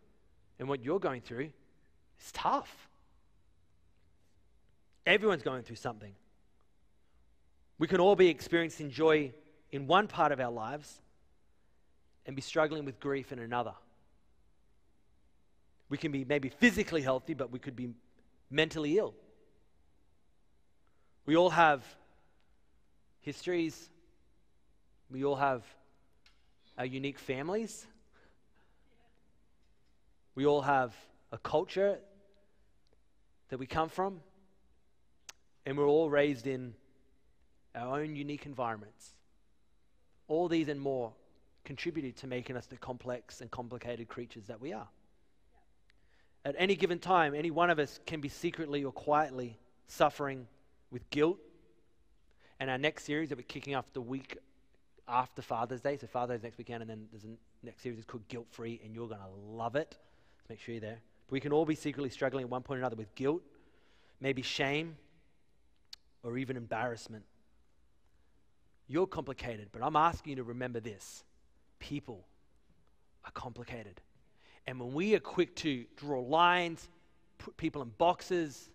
[0.60, 1.50] And what you're going through
[2.20, 2.90] is tough.
[5.06, 6.14] Everyone's going through something.
[7.78, 9.34] We can all be experiencing joy
[9.72, 11.02] in one part of our lives
[12.26, 13.74] and be struggling with grief in another.
[15.90, 17.90] We can be maybe physically healthy, but we could be
[18.50, 19.14] mentally ill.
[21.26, 21.84] We all have
[23.22, 23.90] histories
[25.16, 25.64] we all have
[26.78, 27.88] our unique families.
[30.36, 30.94] We all have
[31.32, 32.00] a culture
[33.48, 34.20] that we come from.
[35.66, 36.74] And we're all raised in
[37.74, 39.14] our own unique environments.
[40.28, 41.14] All these and more
[41.64, 44.90] contributed to making us the complex and complicated creatures that we are.
[46.44, 50.46] At any given time, any one of us can be secretly or quietly suffering
[50.92, 51.38] with guilt.
[52.60, 54.40] And our next series that we're kicking off the week
[55.08, 55.98] after Father's Day.
[55.98, 58.94] So Father's next weekend, and then there's a next series is called Guilt Free, and
[58.94, 59.98] you're going to love it.
[60.40, 61.00] Let's make sure you're there.
[61.28, 63.42] But we can all be secretly struggling at one point or another with guilt,
[64.20, 64.98] maybe shame,
[66.24, 67.24] or even embarrassment.
[68.88, 71.24] You're complicated, but I'm asking you to remember this
[71.80, 72.26] people
[73.26, 74.02] are complicated.
[74.68, 76.88] And when we are quick to draw lines,
[77.38, 78.70] put people in boxes,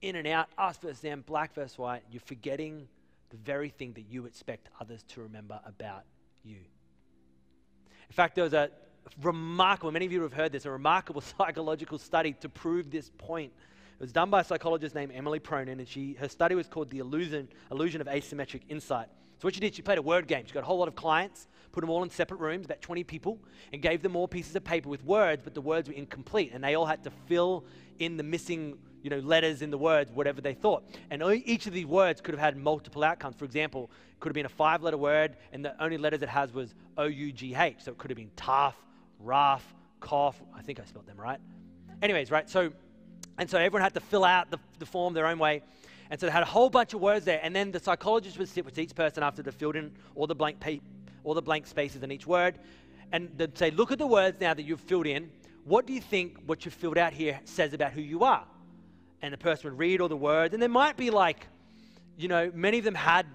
[0.00, 2.88] in and out, us versus them, black versus white, you're forgetting
[3.36, 6.04] the very thing that you expect others to remember about
[6.42, 6.56] you.
[8.08, 8.70] In fact, there was a
[9.20, 13.52] remarkable, many of you have heard this, a remarkable psychological study to prove this point.
[13.98, 16.90] It was done by a psychologist named Emily Pronin, and she, her study was called
[16.90, 19.08] The Illusion, Illusion of Asymmetric Insight.
[19.38, 20.44] So, what she did, she played a word game.
[20.46, 23.04] She got a whole lot of clients, put them all in separate rooms, about 20
[23.04, 23.38] people,
[23.72, 26.64] and gave them all pieces of paper with words, but the words were incomplete, and
[26.64, 27.64] they all had to fill
[27.98, 30.82] in the missing you know, letters in the words, whatever they thought.
[31.10, 33.36] And each of these words could have had multiple outcomes.
[33.36, 36.28] For example, it could have been a five letter word, and the only letters it
[36.28, 37.76] has was O U G H.
[37.80, 38.74] So it could have been tough,
[39.20, 39.64] rough,
[40.00, 40.42] cough.
[40.52, 41.38] I think I spelled them right.
[42.02, 42.50] Anyways, right?
[42.50, 42.72] So,
[43.38, 45.62] and so everyone had to fill out the, the form their own way.
[46.10, 47.40] And so they had a whole bunch of words there.
[47.42, 50.34] And then the psychologist would sit with each person after they filled in all the
[50.34, 50.82] blank, pa-
[51.24, 52.58] all the blank spaces in each word.
[53.12, 55.30] And they'd say, look at the words now that you've filled in
[55.66, 58.44] What do you think what you've filled out here says about who you are?
[59.20, 61.48] And the person would read all the words, and there might be like,
[62.16, 63.26] you know, many of them had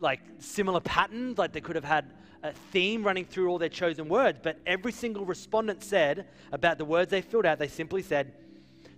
[0.00, 4.08] like similar patterns, like they could have had a theme running through all their chosen
[4.08, 8.32] words, but every single respondent said about the words they filled out, they simply said,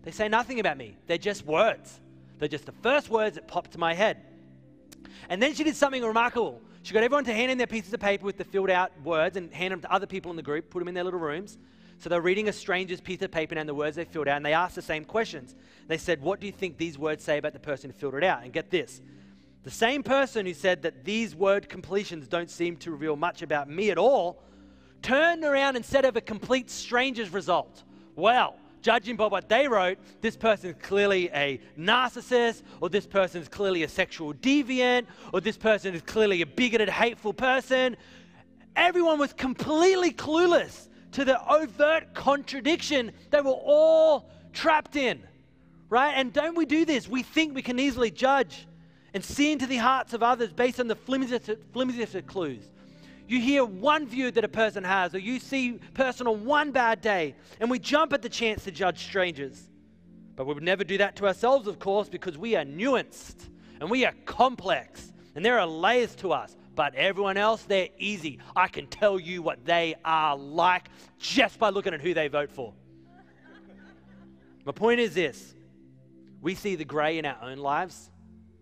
[0.02, 0.96] they say nothing about me.
[1.07, 2.00] They're just words.
[2.45, 4.18] They're just the first words that popped to my head.
[5.30, 6.61] And then she did something remarkable.
[6.82, 9.38] She got everyone to hand in their pieces of paper with the filled out words
[9.38, 11.57] and hand them to other people in the group, put them in their little rooms.
[12.01, 14.45] So they're reading a stranger's piece of paper and the words they filled out, and
[14.45, 15.55] they asked the same questions.
[15.86, 18.24] They said, What do you think these words say about the person who filled it
[18.24, 18.42] out?
[18.42, 19.01] And get this
[19.62, 23.70] the same person who said that these word completions don't seem to reveal much about
[23.70, 24.42] me at all
[25.01, 27.84] turned around and said of a complete stranger's result,
[28.14, 33.41] Well, judging by what they wrote, this person is clearly a narcissist, or this person
[33.41, 37.97] is clearly a sexual deviant, or this person is clearly a bigoted, hateful person.
[38.76, 45.22] Everyone was completely clueless to the overt contradiction they were all trapped in,
[45.89, 46.12] right?
[46.14, 47.09] And don't we do this?
[47.09, 48.66] We think we can easily judge
[49.14, 52.64] and see into the hearts of others based on the flimsiest, flimsiest of clues.
[53.27, 56.72] You hear one view that a person has, or you see a person on one
[56.72, 59.70] bad day, and we jump at the chance to judge strangers.
[60.37, 63.49] But we would never do that to ourselves, of course, because we are nuanced
[63.81, 66.57] and we are complex, and there are layers to us.
[66.75, 68.41] But everyone else, they're easy.
[68.57, 72.51] I can tell you what they are like just by looking at who they vote
[72.51, 72.75] for.
[74.64, 75.55] My point is this
[76.41, 78.11] we see the gray in our own lives,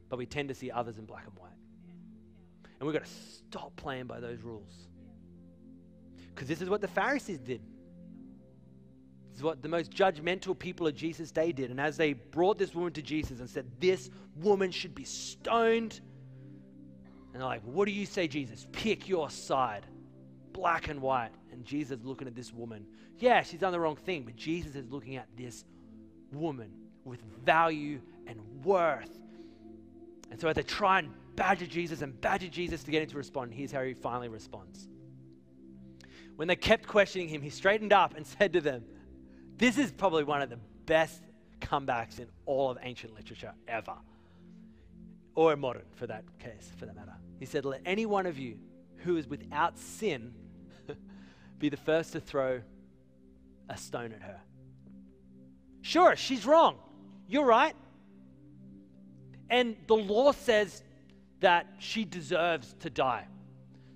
[0.08, 1.51] but we tend to see others in black and white.
[2.82, 4.88] And we've got to stop playing by those rules.
[6.34, 7.60] Because this is what the Pharisees did.
[9.28, 11.70] This is what the most judgmental people of Jesus' day did.
[11.70, 16.00] And as they brought this woman to Jesus and said, This woman should be stoned,
[17.32, 18.66] and they're like, What do you say, Jesus?
[18.72, 19.86] Pick your side,
[20.52, 21.30] black and white.
[21.52, 22.84] And Jesus looking at this woman.
[23.20, 25.64] Yeah, she's done the wrong thing, but Jesus is looking at this
[26.32, 26.72] woman
[27.04, 29.20] with value and worth.
[30.32, 33.16] And so as they try and badger Jesus and badger Jesus to get him to
[33.16, 34.88] respond, here's how he finally responds.
[36.36, 38.84] When they kept questioning him, he straightened up and said to them,
[39.56, 41.22] This is probably one of the best
[41.60, 43.94] comebacks in all of ancient literature ever,
[45.34, 47.14] or modern for that case, for that matter.
[47.38, 48.58] He said, Let any one of you
[48.98, 50.34] who is without sin
[51.58, 52.60] be the first to throw
[53.68, 54.40] a stone at her.
[55.80, 56.78] Sure, she's wrong.
[57.26, 57.74] You're right.
[59.50, 60.82] And the law says
[61.42, 63.26] that she deserves to die.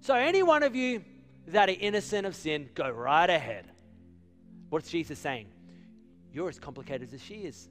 [0.01, 1.03] So, any one of you
[1.49, 3.67] that are innocent of sin, go right ahead.
[4.69, 5.47] What's Jesus saying?
[6.33, 7.69] You're as complicated as she is.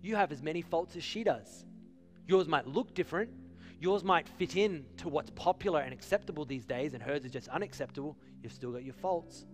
[0.00, 1.64] You have as many faults as she does.
[2.26, 3.30] Yours might look different.
[3.80, 7.48] Yours might fit in to what's popular and acceptable these days, and hers is just
[7.48, 8.16] unacceptable.
[8.42, 9.44] You've still got your faults.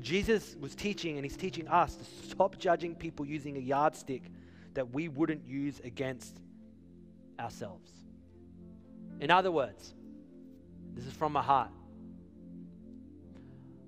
[0.00, 4.22] Jesus was teaching, and he's teaching us to stop judging people using a yardstick
[4.74, 6.40] that we wouldn't use against
[7.38, 7.90] ourselves.
[9.20, 9.94] In other words,
[10.94, 11.70] this is from my heart.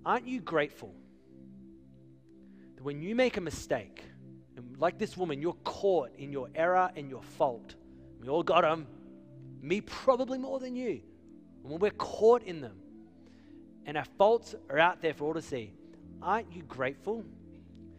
[0.05, 0.95] Aren't you grateful
[2.77, 4.03] that when you make a mistake,
[4.57, 7.75] and like this woman, you're caught in your error and your fault?
[8.21, 8.87] We all got them,
[9.61, 11.01] me probably more than you.
[11.63, 12.79] And when we're caught in them
[13.87, 15.73] and our faults are out there for all to see,
[16.23, 17.25] aren't you grateful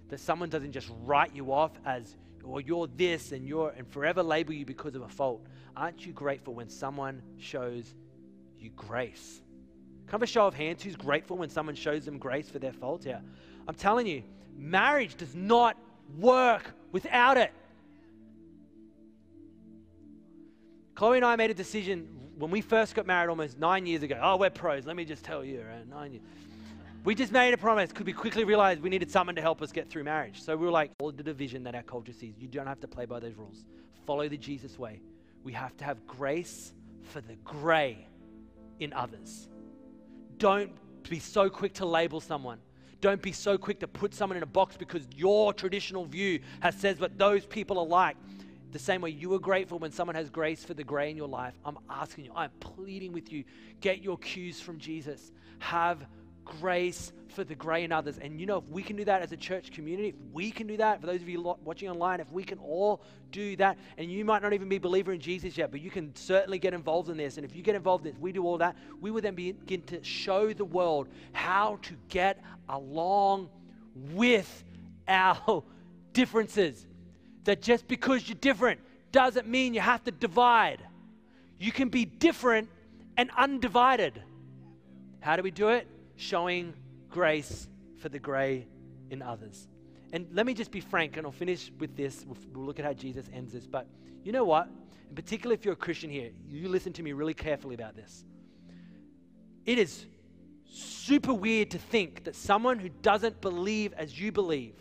[0.10, 4.24] that someone doesn't just write you off as or you're this and you're and forever
[4.24, 5.46] label you because of a fault.
[5.76, 7.94] Aren't you grateful when someone shows
[8.60, 9.42] you grace?
[10.08, 12.74] Kind of a show of hands who's grateful when someone shows them grace for their
[12.74, 13.06] faults?
[13.06, 13.20] Yeah.
[13.68, 14.24] I'm telling you,
[14.58, 15.78] marriage does not
[16.18, 17.52] work without it.
[20.96, 24.20] Chloe and I made a decision when we first got married almost nine years ago.
[24.22, 24.86] Oh, we're pros.
[24.86, 25.88] Let me just tell you, right?
[25.88, 26.24] Nine years.
[27.04, 29.72] We just made a promise because we quickly realized we needed someone to help us
[29.72, 30.39] get through marriage.
[30.39, 32.88] So we were like, all the division that our culture sees, you don't have to
[32.88, 33.66] play by those rules.
[34.06, 35.02] Follow the Jesus way.
[35.43, 38.08] We have to have grace for the gray
[38.80, 39.49] in others.
[40.38, 40.72] Don't
[41.10, 42.60] be so quick to label someone.
[42.99, 46.76] Don't be so quick to put someone in a box because your traditional view has
[46.76, 48.16] says what those people are like.
[48.74, 51.28] The same way you are grateful when someone has grace for the gray in your
[51.28, 51.56] life.
[51.66, 53.43] I'm asking you, I'm pleading with you,
[53.82, 55.32] get your cues from Jesus.
[55.58, 56.06] Have
[56.60, 58.18] grace for the gray in others.
[58.18, 60.68] And you know, if we can do that as a church community, if we can
[60.68, 64.12] do that, for those of you watching online, if we can all do that, and
[64.12, 66.74] you might not even be a believer in Jesus yet, but you can certainly get
[66.74, 67.38] involved in this.
[67.38, 69.82] And if you get involved in this, we do all that, we will then begin
[69.84, 73.49] to show the world how to get along
[74.14, 74.64] with
[75.08, 75.64] our
[76.14, 76.86] differences.
[77.45, 78.82] That just because you're different
[79.12, 80.84] doesn't mean you have to divide.
[81.58, 82.70] You can be different
[83.18, 84.22] and undivided.
[85.22, 85.88] How do we do it?
[86.22, 86.74] Showing
[87.10, 87.68] grace
[87.98, 88.68] for the grey
[89.10, 89.68] in others.
[90.14, 92.26] And let me just be frank, and I'll finish with this.
[92.26, 93.66] We'll, we'll look at how Jesus ends this.
[93.66, 93.88] But
[94.24, 94.70] you know what?
[95.10, 98.24] In particular, if you're a Christian here, you listen to me really carefully about this.
[99.66, 100.06] It is
[100.66, 104.76] super weird to think that someone who doesn't believe as you believe,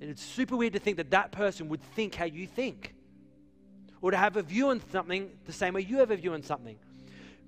[0.00, 2.94] and it's super weird to think that that person would think how you think,
[4.00, 6.42] or to have a view on something the same way you have a view on
[6.42, 6.76] something.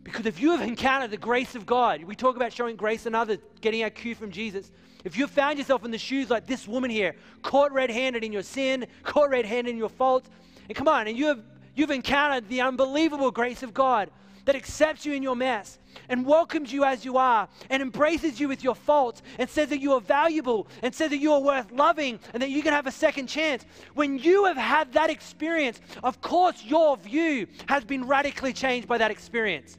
[0.04, 3.14] Because if you have encountered the grace of God, we talk about showing grace in
[3.14, 4.70] others, getting our cue from Jesus.
[5.02, 8.22] If you have found yourself in the shoes like this woman here, caught red handed
[8.22, 10.28] in your sin, caught red handed in your faults,
[10.68, 11.42] and come on, and you have,
[11.74, 14.10] you've encountered the unbelievable grace of God
[14.44, 15.78] that accepts you in your mess
[16.10, 19.78] and welcomes you as you are and embraces you with your faults and says that
[19.80, 22.86] you are valuable and says that you are worth loving and that you can have
[22.86, 23.64] a second chance.
[23.94, 28.98] When you have had that experience, of course, your view has been radically changed by
[28.98, 29.78] that experience.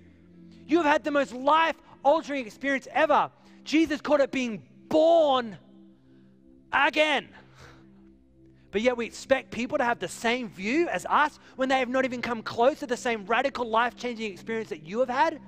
[0.65, 3.29] You have had the most life altering experience ever.
[3.63, 5.57] Jesus called it being born
[6.71, 7.29] again.
[8.71, 11.87] But yet we expect people to have the same view as us when they have
[11.89, 15.39] not even come close to the same radical life changing experience that you have had.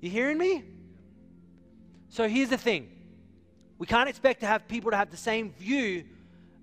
[0.00, 0.64] You hearing me?
[2.08, 2.88] So here's the thing
[3.78, 6.04] we can't expect to have people to have the same view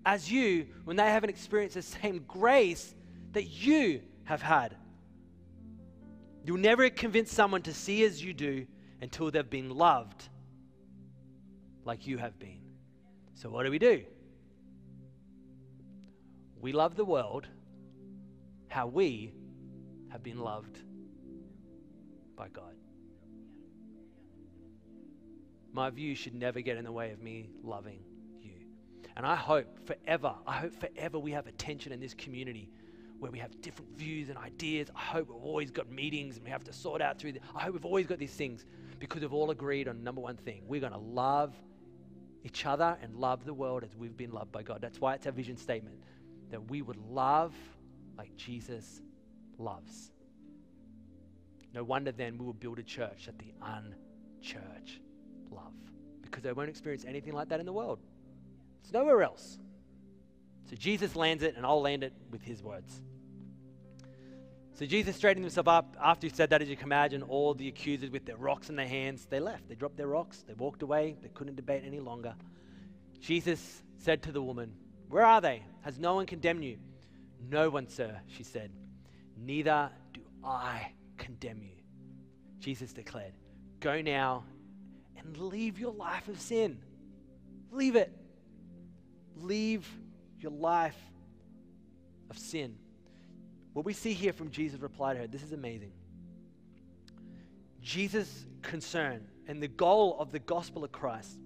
[0.05, 2.93] as you when they haven't experienced the same grace
[3.31, 4.75] that you have had.
[6.47, 8.65] You'll never convince someone to see as you do
[9.01, 10.29] until they've been loved
[11.83, 12.61] like you have been.
[13.35, 14.03] So, what do we do?
[16.61, 17.49] We love the world
[18.69, 19.33] how we
[20.07, 20.79] have been loved
[22.37, 22.75] by God.
[25.73, 27.99] My view should never get in the way of me loving
[28.41, 28.53] you.
[29.17, 32.69] And I hope forever, I hope forever we have a tension in this community
[33.19, 34.89] where we have different views and ideas.
[34.95, 37.33] I hope we've always got meetings and we have to sort out through.
[37.33, 38.65] The, I hope we've always got these things
[38.99, 41.55] because we've all agreed on number one thing: we're going to love
[42.43, 44.79] each other and love the world as we've been loved by God.
[44.81, 45.97] That's why it's our vision statement
[46.49, 47.53] that we would love
[48.17, 49.01] like Jesus
[49.57, 50.11] loves.
[51.73, 54.99] No wonder then we will build a church that the unchurch
[55.51, 55.73] love
[56.21, 57.99] because they won't experience anything like that in the world.
[58.81, 59.59] It's nowhere else.
[60.69, 63.01] So Jesus lands it, and I'll land it with his words.
[64.73, 65.97] So Jesus straightened himself up.
[65.99, 68.75] After he said that, as you can imagine, all the accusers with their rocks in
[68.75, 69.67] their hands, they left.
[69.67, 70.43] They dropped their rocks.
[70.47, 71.15] They walked away.
[71.21, 72.35] They couldn't debate any longer.
[73.19, 74.73] Jesus said to the woman,
[75.09, 75.63] Where are they?
[75.81, 76.77] Has no one condemned you?
[77.49, 78.71] No one, sir, she said.
[79.35, 81.77] Neither do I condemn you.
[82.59, 83.33] Jesus declared,
[83.79, 84.43] Go now
[85.17, 86.79] and leave your life of sin.
[87.71, 88.11] Leave it.
[89.37, 89.87] Leave
[90.39, 90.97] your life
[92.29, 92.75] of sin.
[93.73, 95.91] What we see here from Jesus' reply to her, this is amazing.
[97.81, 101.39] Jesus' concern and the goal of the gospel of Christ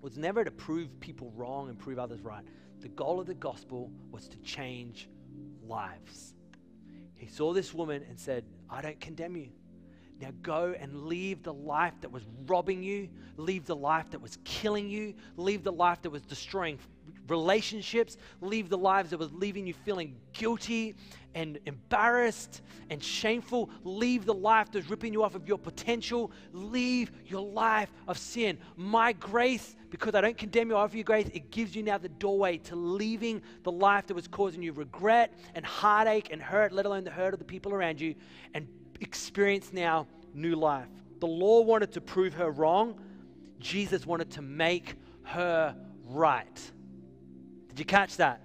[0.00, 2.44] was never to prove people wrong and prove others right.
[2.80, 5.08] The goal of the gospel was to change
[5.66, 6.34] lives.
[7.16, 9.48] He saw this woman and said, I don't condemn you.
[10.20, 14.38] Now go and leave the life that was robbing you, leave the life that was
[14.44, 16.78] killing you, leave the life that was destroying
[17.28, 20.94] relationships, leave the lives that was leaving you feeling guilty
[21.34, 23.70] and embarrassed and shameful.
[23.84, 26.32] Leave the life that's ripping you off of your potential.
[26.52, 28.58] Leave your life of sin.
[28.76, 31.98] My grace, because I don't condemn you, I offer you grace, it gives you now
[31.98, 36.72] the doorway to leaving the life that was causing you regret and heartache and hurt,
[36.72, 38.14] let alone the hurt of the people around you,
[38.54, 38.66] and
[39.00, 40.88] experience now new life.
[41.20, 43.00] The law wanted to prove her wrong,
[43.58, 45.74] Jesus wanted to make her
[46.04, 46.72] right.
[47.78, 48.40] Did you catch that?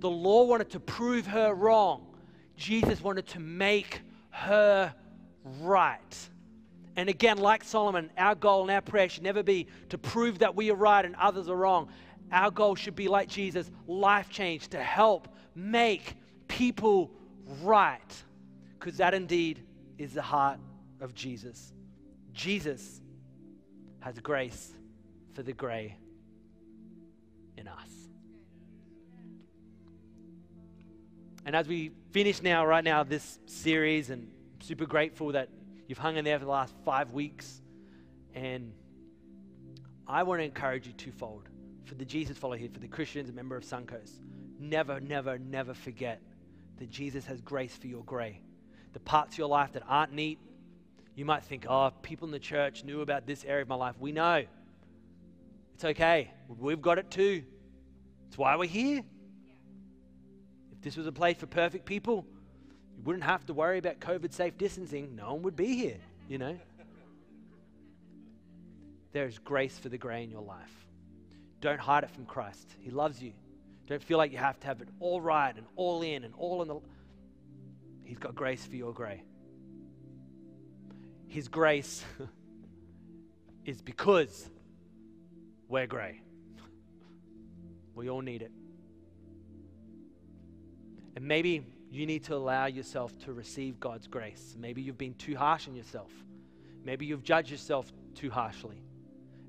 [0.00, 2.04] The law wanted to prove her wrong.
[2.56, 4.00] Jesus wanted to make
[4.30, 4.92] her
[5.60, 6.28] right.
[6.96, 10.56] And again, like Solomon, our goal and our prayer should never be to prove that
[10.56, 11.90] we are right and others are wrong.
[12.32, 16.16] Our goal should be like Jesus, life change, to help make
[16.48, 17.12] people
[17.62, 18.24] right.
[18.80, 19.62] Because that indeed
[19.96, 20.58] is the heart
[21.00, 21.72] of Jesus.
[22.32, 23.00] Jesus
[24.00, 24.74] has grace
[25.34, 25.96] for the grey
[27.56, 27.95] in us.
[31.46, 34.24] And as we finish now, right now, this series, and
[34.54, 35.48] I'm super grateful that
[35.86, 37.62] you've hung in there for the last five weeks.
[38.34, 38.72] And
[40.08, 41.48] I want to encourage you twofold
[41.84, 44.18] for the Jesus follower here, for the Christians, a member of Suncoast.
[44.58, 46.20] Never, never, never forget
[46.78, 48.40] that Jesus has grace for your grey.
[48.92, 50.40] The parts of your life that aren't neat,
[51.14, 53.94] you might think, oh, people in the church knew about this area of my life.
[54.00, 54.42] We know.
[55.76, 56.32] It's okay.
[56.58, 57.44] We've got it too.
[58.26, 59.04] It's why we're here
[60.86, 62.24] this was a place for perfect people,
[62.96, 65.16] you wouldn't have to worry about COVID safe distancing.
[65.16, 66.56] No one would be here, you know.
[69.10, 70.86] there is grace for the grey in your life.
[71.60, 72.70] Don't hide it from Christ.
[72.78, 73.32] He loves you.
[73.88, 76.62] Don't feel like you have to have it all right and all in and all
[76.62, 76.78] in the.
[78.04, 79.24] He's got grace for your grey.
[81.26, 82.04] His grace
[83.64, 84.48] is because
[85.66, 86.20] we're grey.
[87.96, 88.52] We all need it.
[91.16, 94.54] And maybe you need to allow yourself to receive God's grace.
[94.58, 96.12] Maybe you've been too harsh on yourself.
[96.84, 98.82] Maybe you've judged yourself too harshly.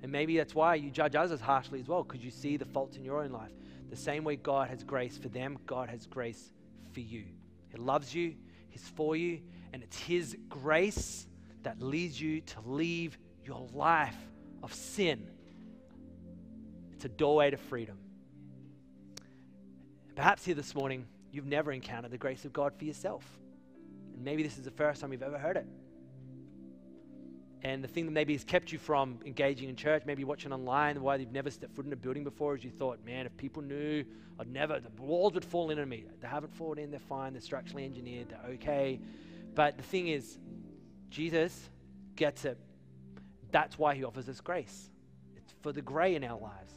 [0.01, 2.95] And maybe that's why you judge others harshly as well, because you see the faults
[2.95, 3.51] in your own life.
[3.89, 6.51] The same way God has grace for them, God has grace
[6.93, 7.25] for you.
[7.69, 8.35] He loves you,
[8.69, 9.41] He's for you,
[9.73, 11.27] and it's His grace
[11.63, 14.15] that leads you to leave your life
[14.63, 15.27] of sin.
[16.93, 17.97] It's a doorway to freedom.
[20.15, 21.05] Perhaps here this morning,
[21.37, 23.23] you've never encountered the grace of God for yourself.
[24.15, 25.67] And maybe this is the first time you've ever heard it.
[27.61, 30.99] And the thing that maybe has kept you from engaging in church, maybe watching online,
[31.01, 33.61] why you've never stepped foot in a building before, is you thought, man, if people
[33.61, 34.03] knew,
[34.39, 36.05] I'd never, the walls would fall in on me.
[36.19, 38.99] They haven't fallen in, they're fine, they're structurally engineered, they're okay.
[39.53, 40.39] But the thing is,
[41.09, 41.69] Jesus
[42.15, 42.57] gets it.
[43.51, 44.89] That's why he offers us grace.
[45.35, 46.73] It's for the grey in our lives.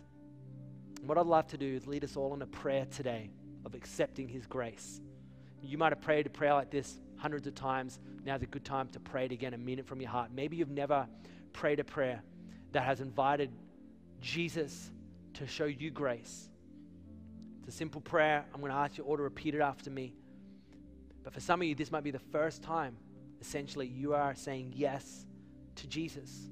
[0.98, 3.30] And what I'd love to do is lead us all in a prayer today
[3.64, 5.00] of accepting his grace.
[5.62, 7.98] You might have prayed a prayer like this hundreds of times.
[8.24, 10.30] Now's a good time to pray it again and mean it from your heart.
[10.34, 11.06] Maybe you've never
[11.52, 12.22] prayed a prayer
[12.72, 13.50] that has invited
[14.20, 14.90] Jesus
[15.34, 16.48] to show you grace.
[17.60, 18.44] It's a simple prayer.
[18.54, 20.14] I'm going to ask you all to repeat it after me.
[21.22, 22.96] But for some of you, this might be the first time,
[23.40, 25.26] essentially, you are saying yes
[25.76, 26.48] to Jesus.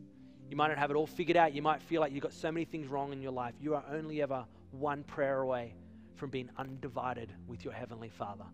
[0.51, 1.55] You might not have it all figured out.
[1.55, 3.55] You might feel like you've got so many things wrong in your life.
[3.61, 5.75] You are only ever one prayer away
[6.19, 8.45] from being undivided with your Heavenly Father.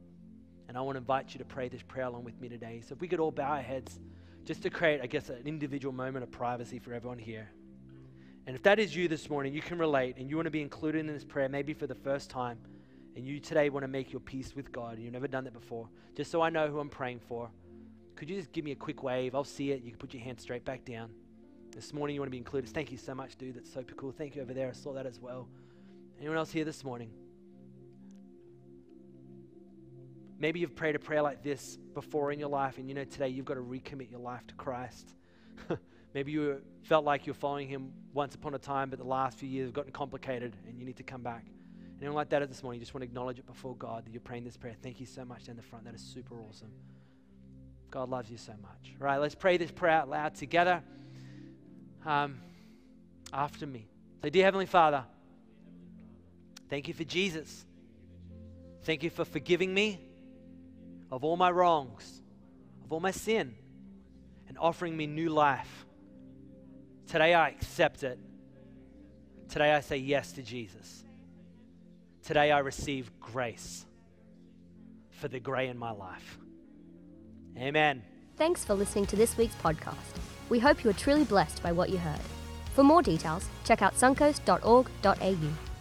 [0.69, 2.83] And I want to invite you to pray this prayer along with me today.
[2.87, 3.99] So if we could all bow our heads
[4.45, 7.49] just to create, I guess, an individual moment of privacy for everyone here.
[8.47, 10.61] And if that is you this morning, you can relate and you want to be
[10.61, 12.59] included in this prayer, maybe for the first time,
[13.17, 15.55] and you today want to make your peace with God, and you've never done that
[15.55, 17.49] before, just so I know who I'm praying for,
[18.17, 19.35] could you just give me a quick wave?
[19.35, 19.83] I'll see it.
[19.83, 21.11] You can put your hand straight back down.
[21.71, 22.71] This morning, you want to be included.
[22.71, 23.57] Thank you so much, dude.
[23.57, 24.12] That's so cool.
[24.12, 24.69] Thank you over there.
[24.69, 25.49] I saw that as well.
[26.19, 27.11] Anyone else here this morning?
[30.39, 33.28] Maybe you've prayed a prayer like this before in your life, and you know today
[33.28, 35.14] you've got to recommit your life to Christ.
[36.14, 39.49] Maybe you felt like you're following Him once upon a time, but the last few
[39.49, 41.47] years have gotten complicated, and you need to come back.
[42.01, 44.20] Anyone like that this morning, you just want to acknowledge it before God that you're
[44.20, 44.74] praying this prayer.
[44.82, 45.85] Thank you so much down the front.
[45.85, 46.70] That is super awesome.
[47.91, 48.95] God loves you so much.
[49.01, 50.82] All right, let's pray this prayer out loud together
[52.05, 52.41] um,
[53.32, 53.87] after me.
[54.22, 55.05] So, dear Heavenly Father,
[56.68, 57.64] thank you for Jesus.
[58.82, 60.01] Thank you for forgiving me
[61.15, 62.23] of all my wrongs,
[62.85, 63.55] of all my sin,
[64.49, 65.87] and offering me new life.
[67.07, 68.19] Today I accept it.
[69.49, 71.05] Today I say yes to Jesus.
[72.25, 73.87] Today I receive grace
[75.11, 76.39] for the grey in my life.
[77.57, 78.03] Amen.
[78.37, 79.95] Thanks for listening to this week's podcast.
[80.49, 82.21] We hope you are truly blessed by what you heard.
[82.75, 85.74] For more details, check out suncoast.org.au.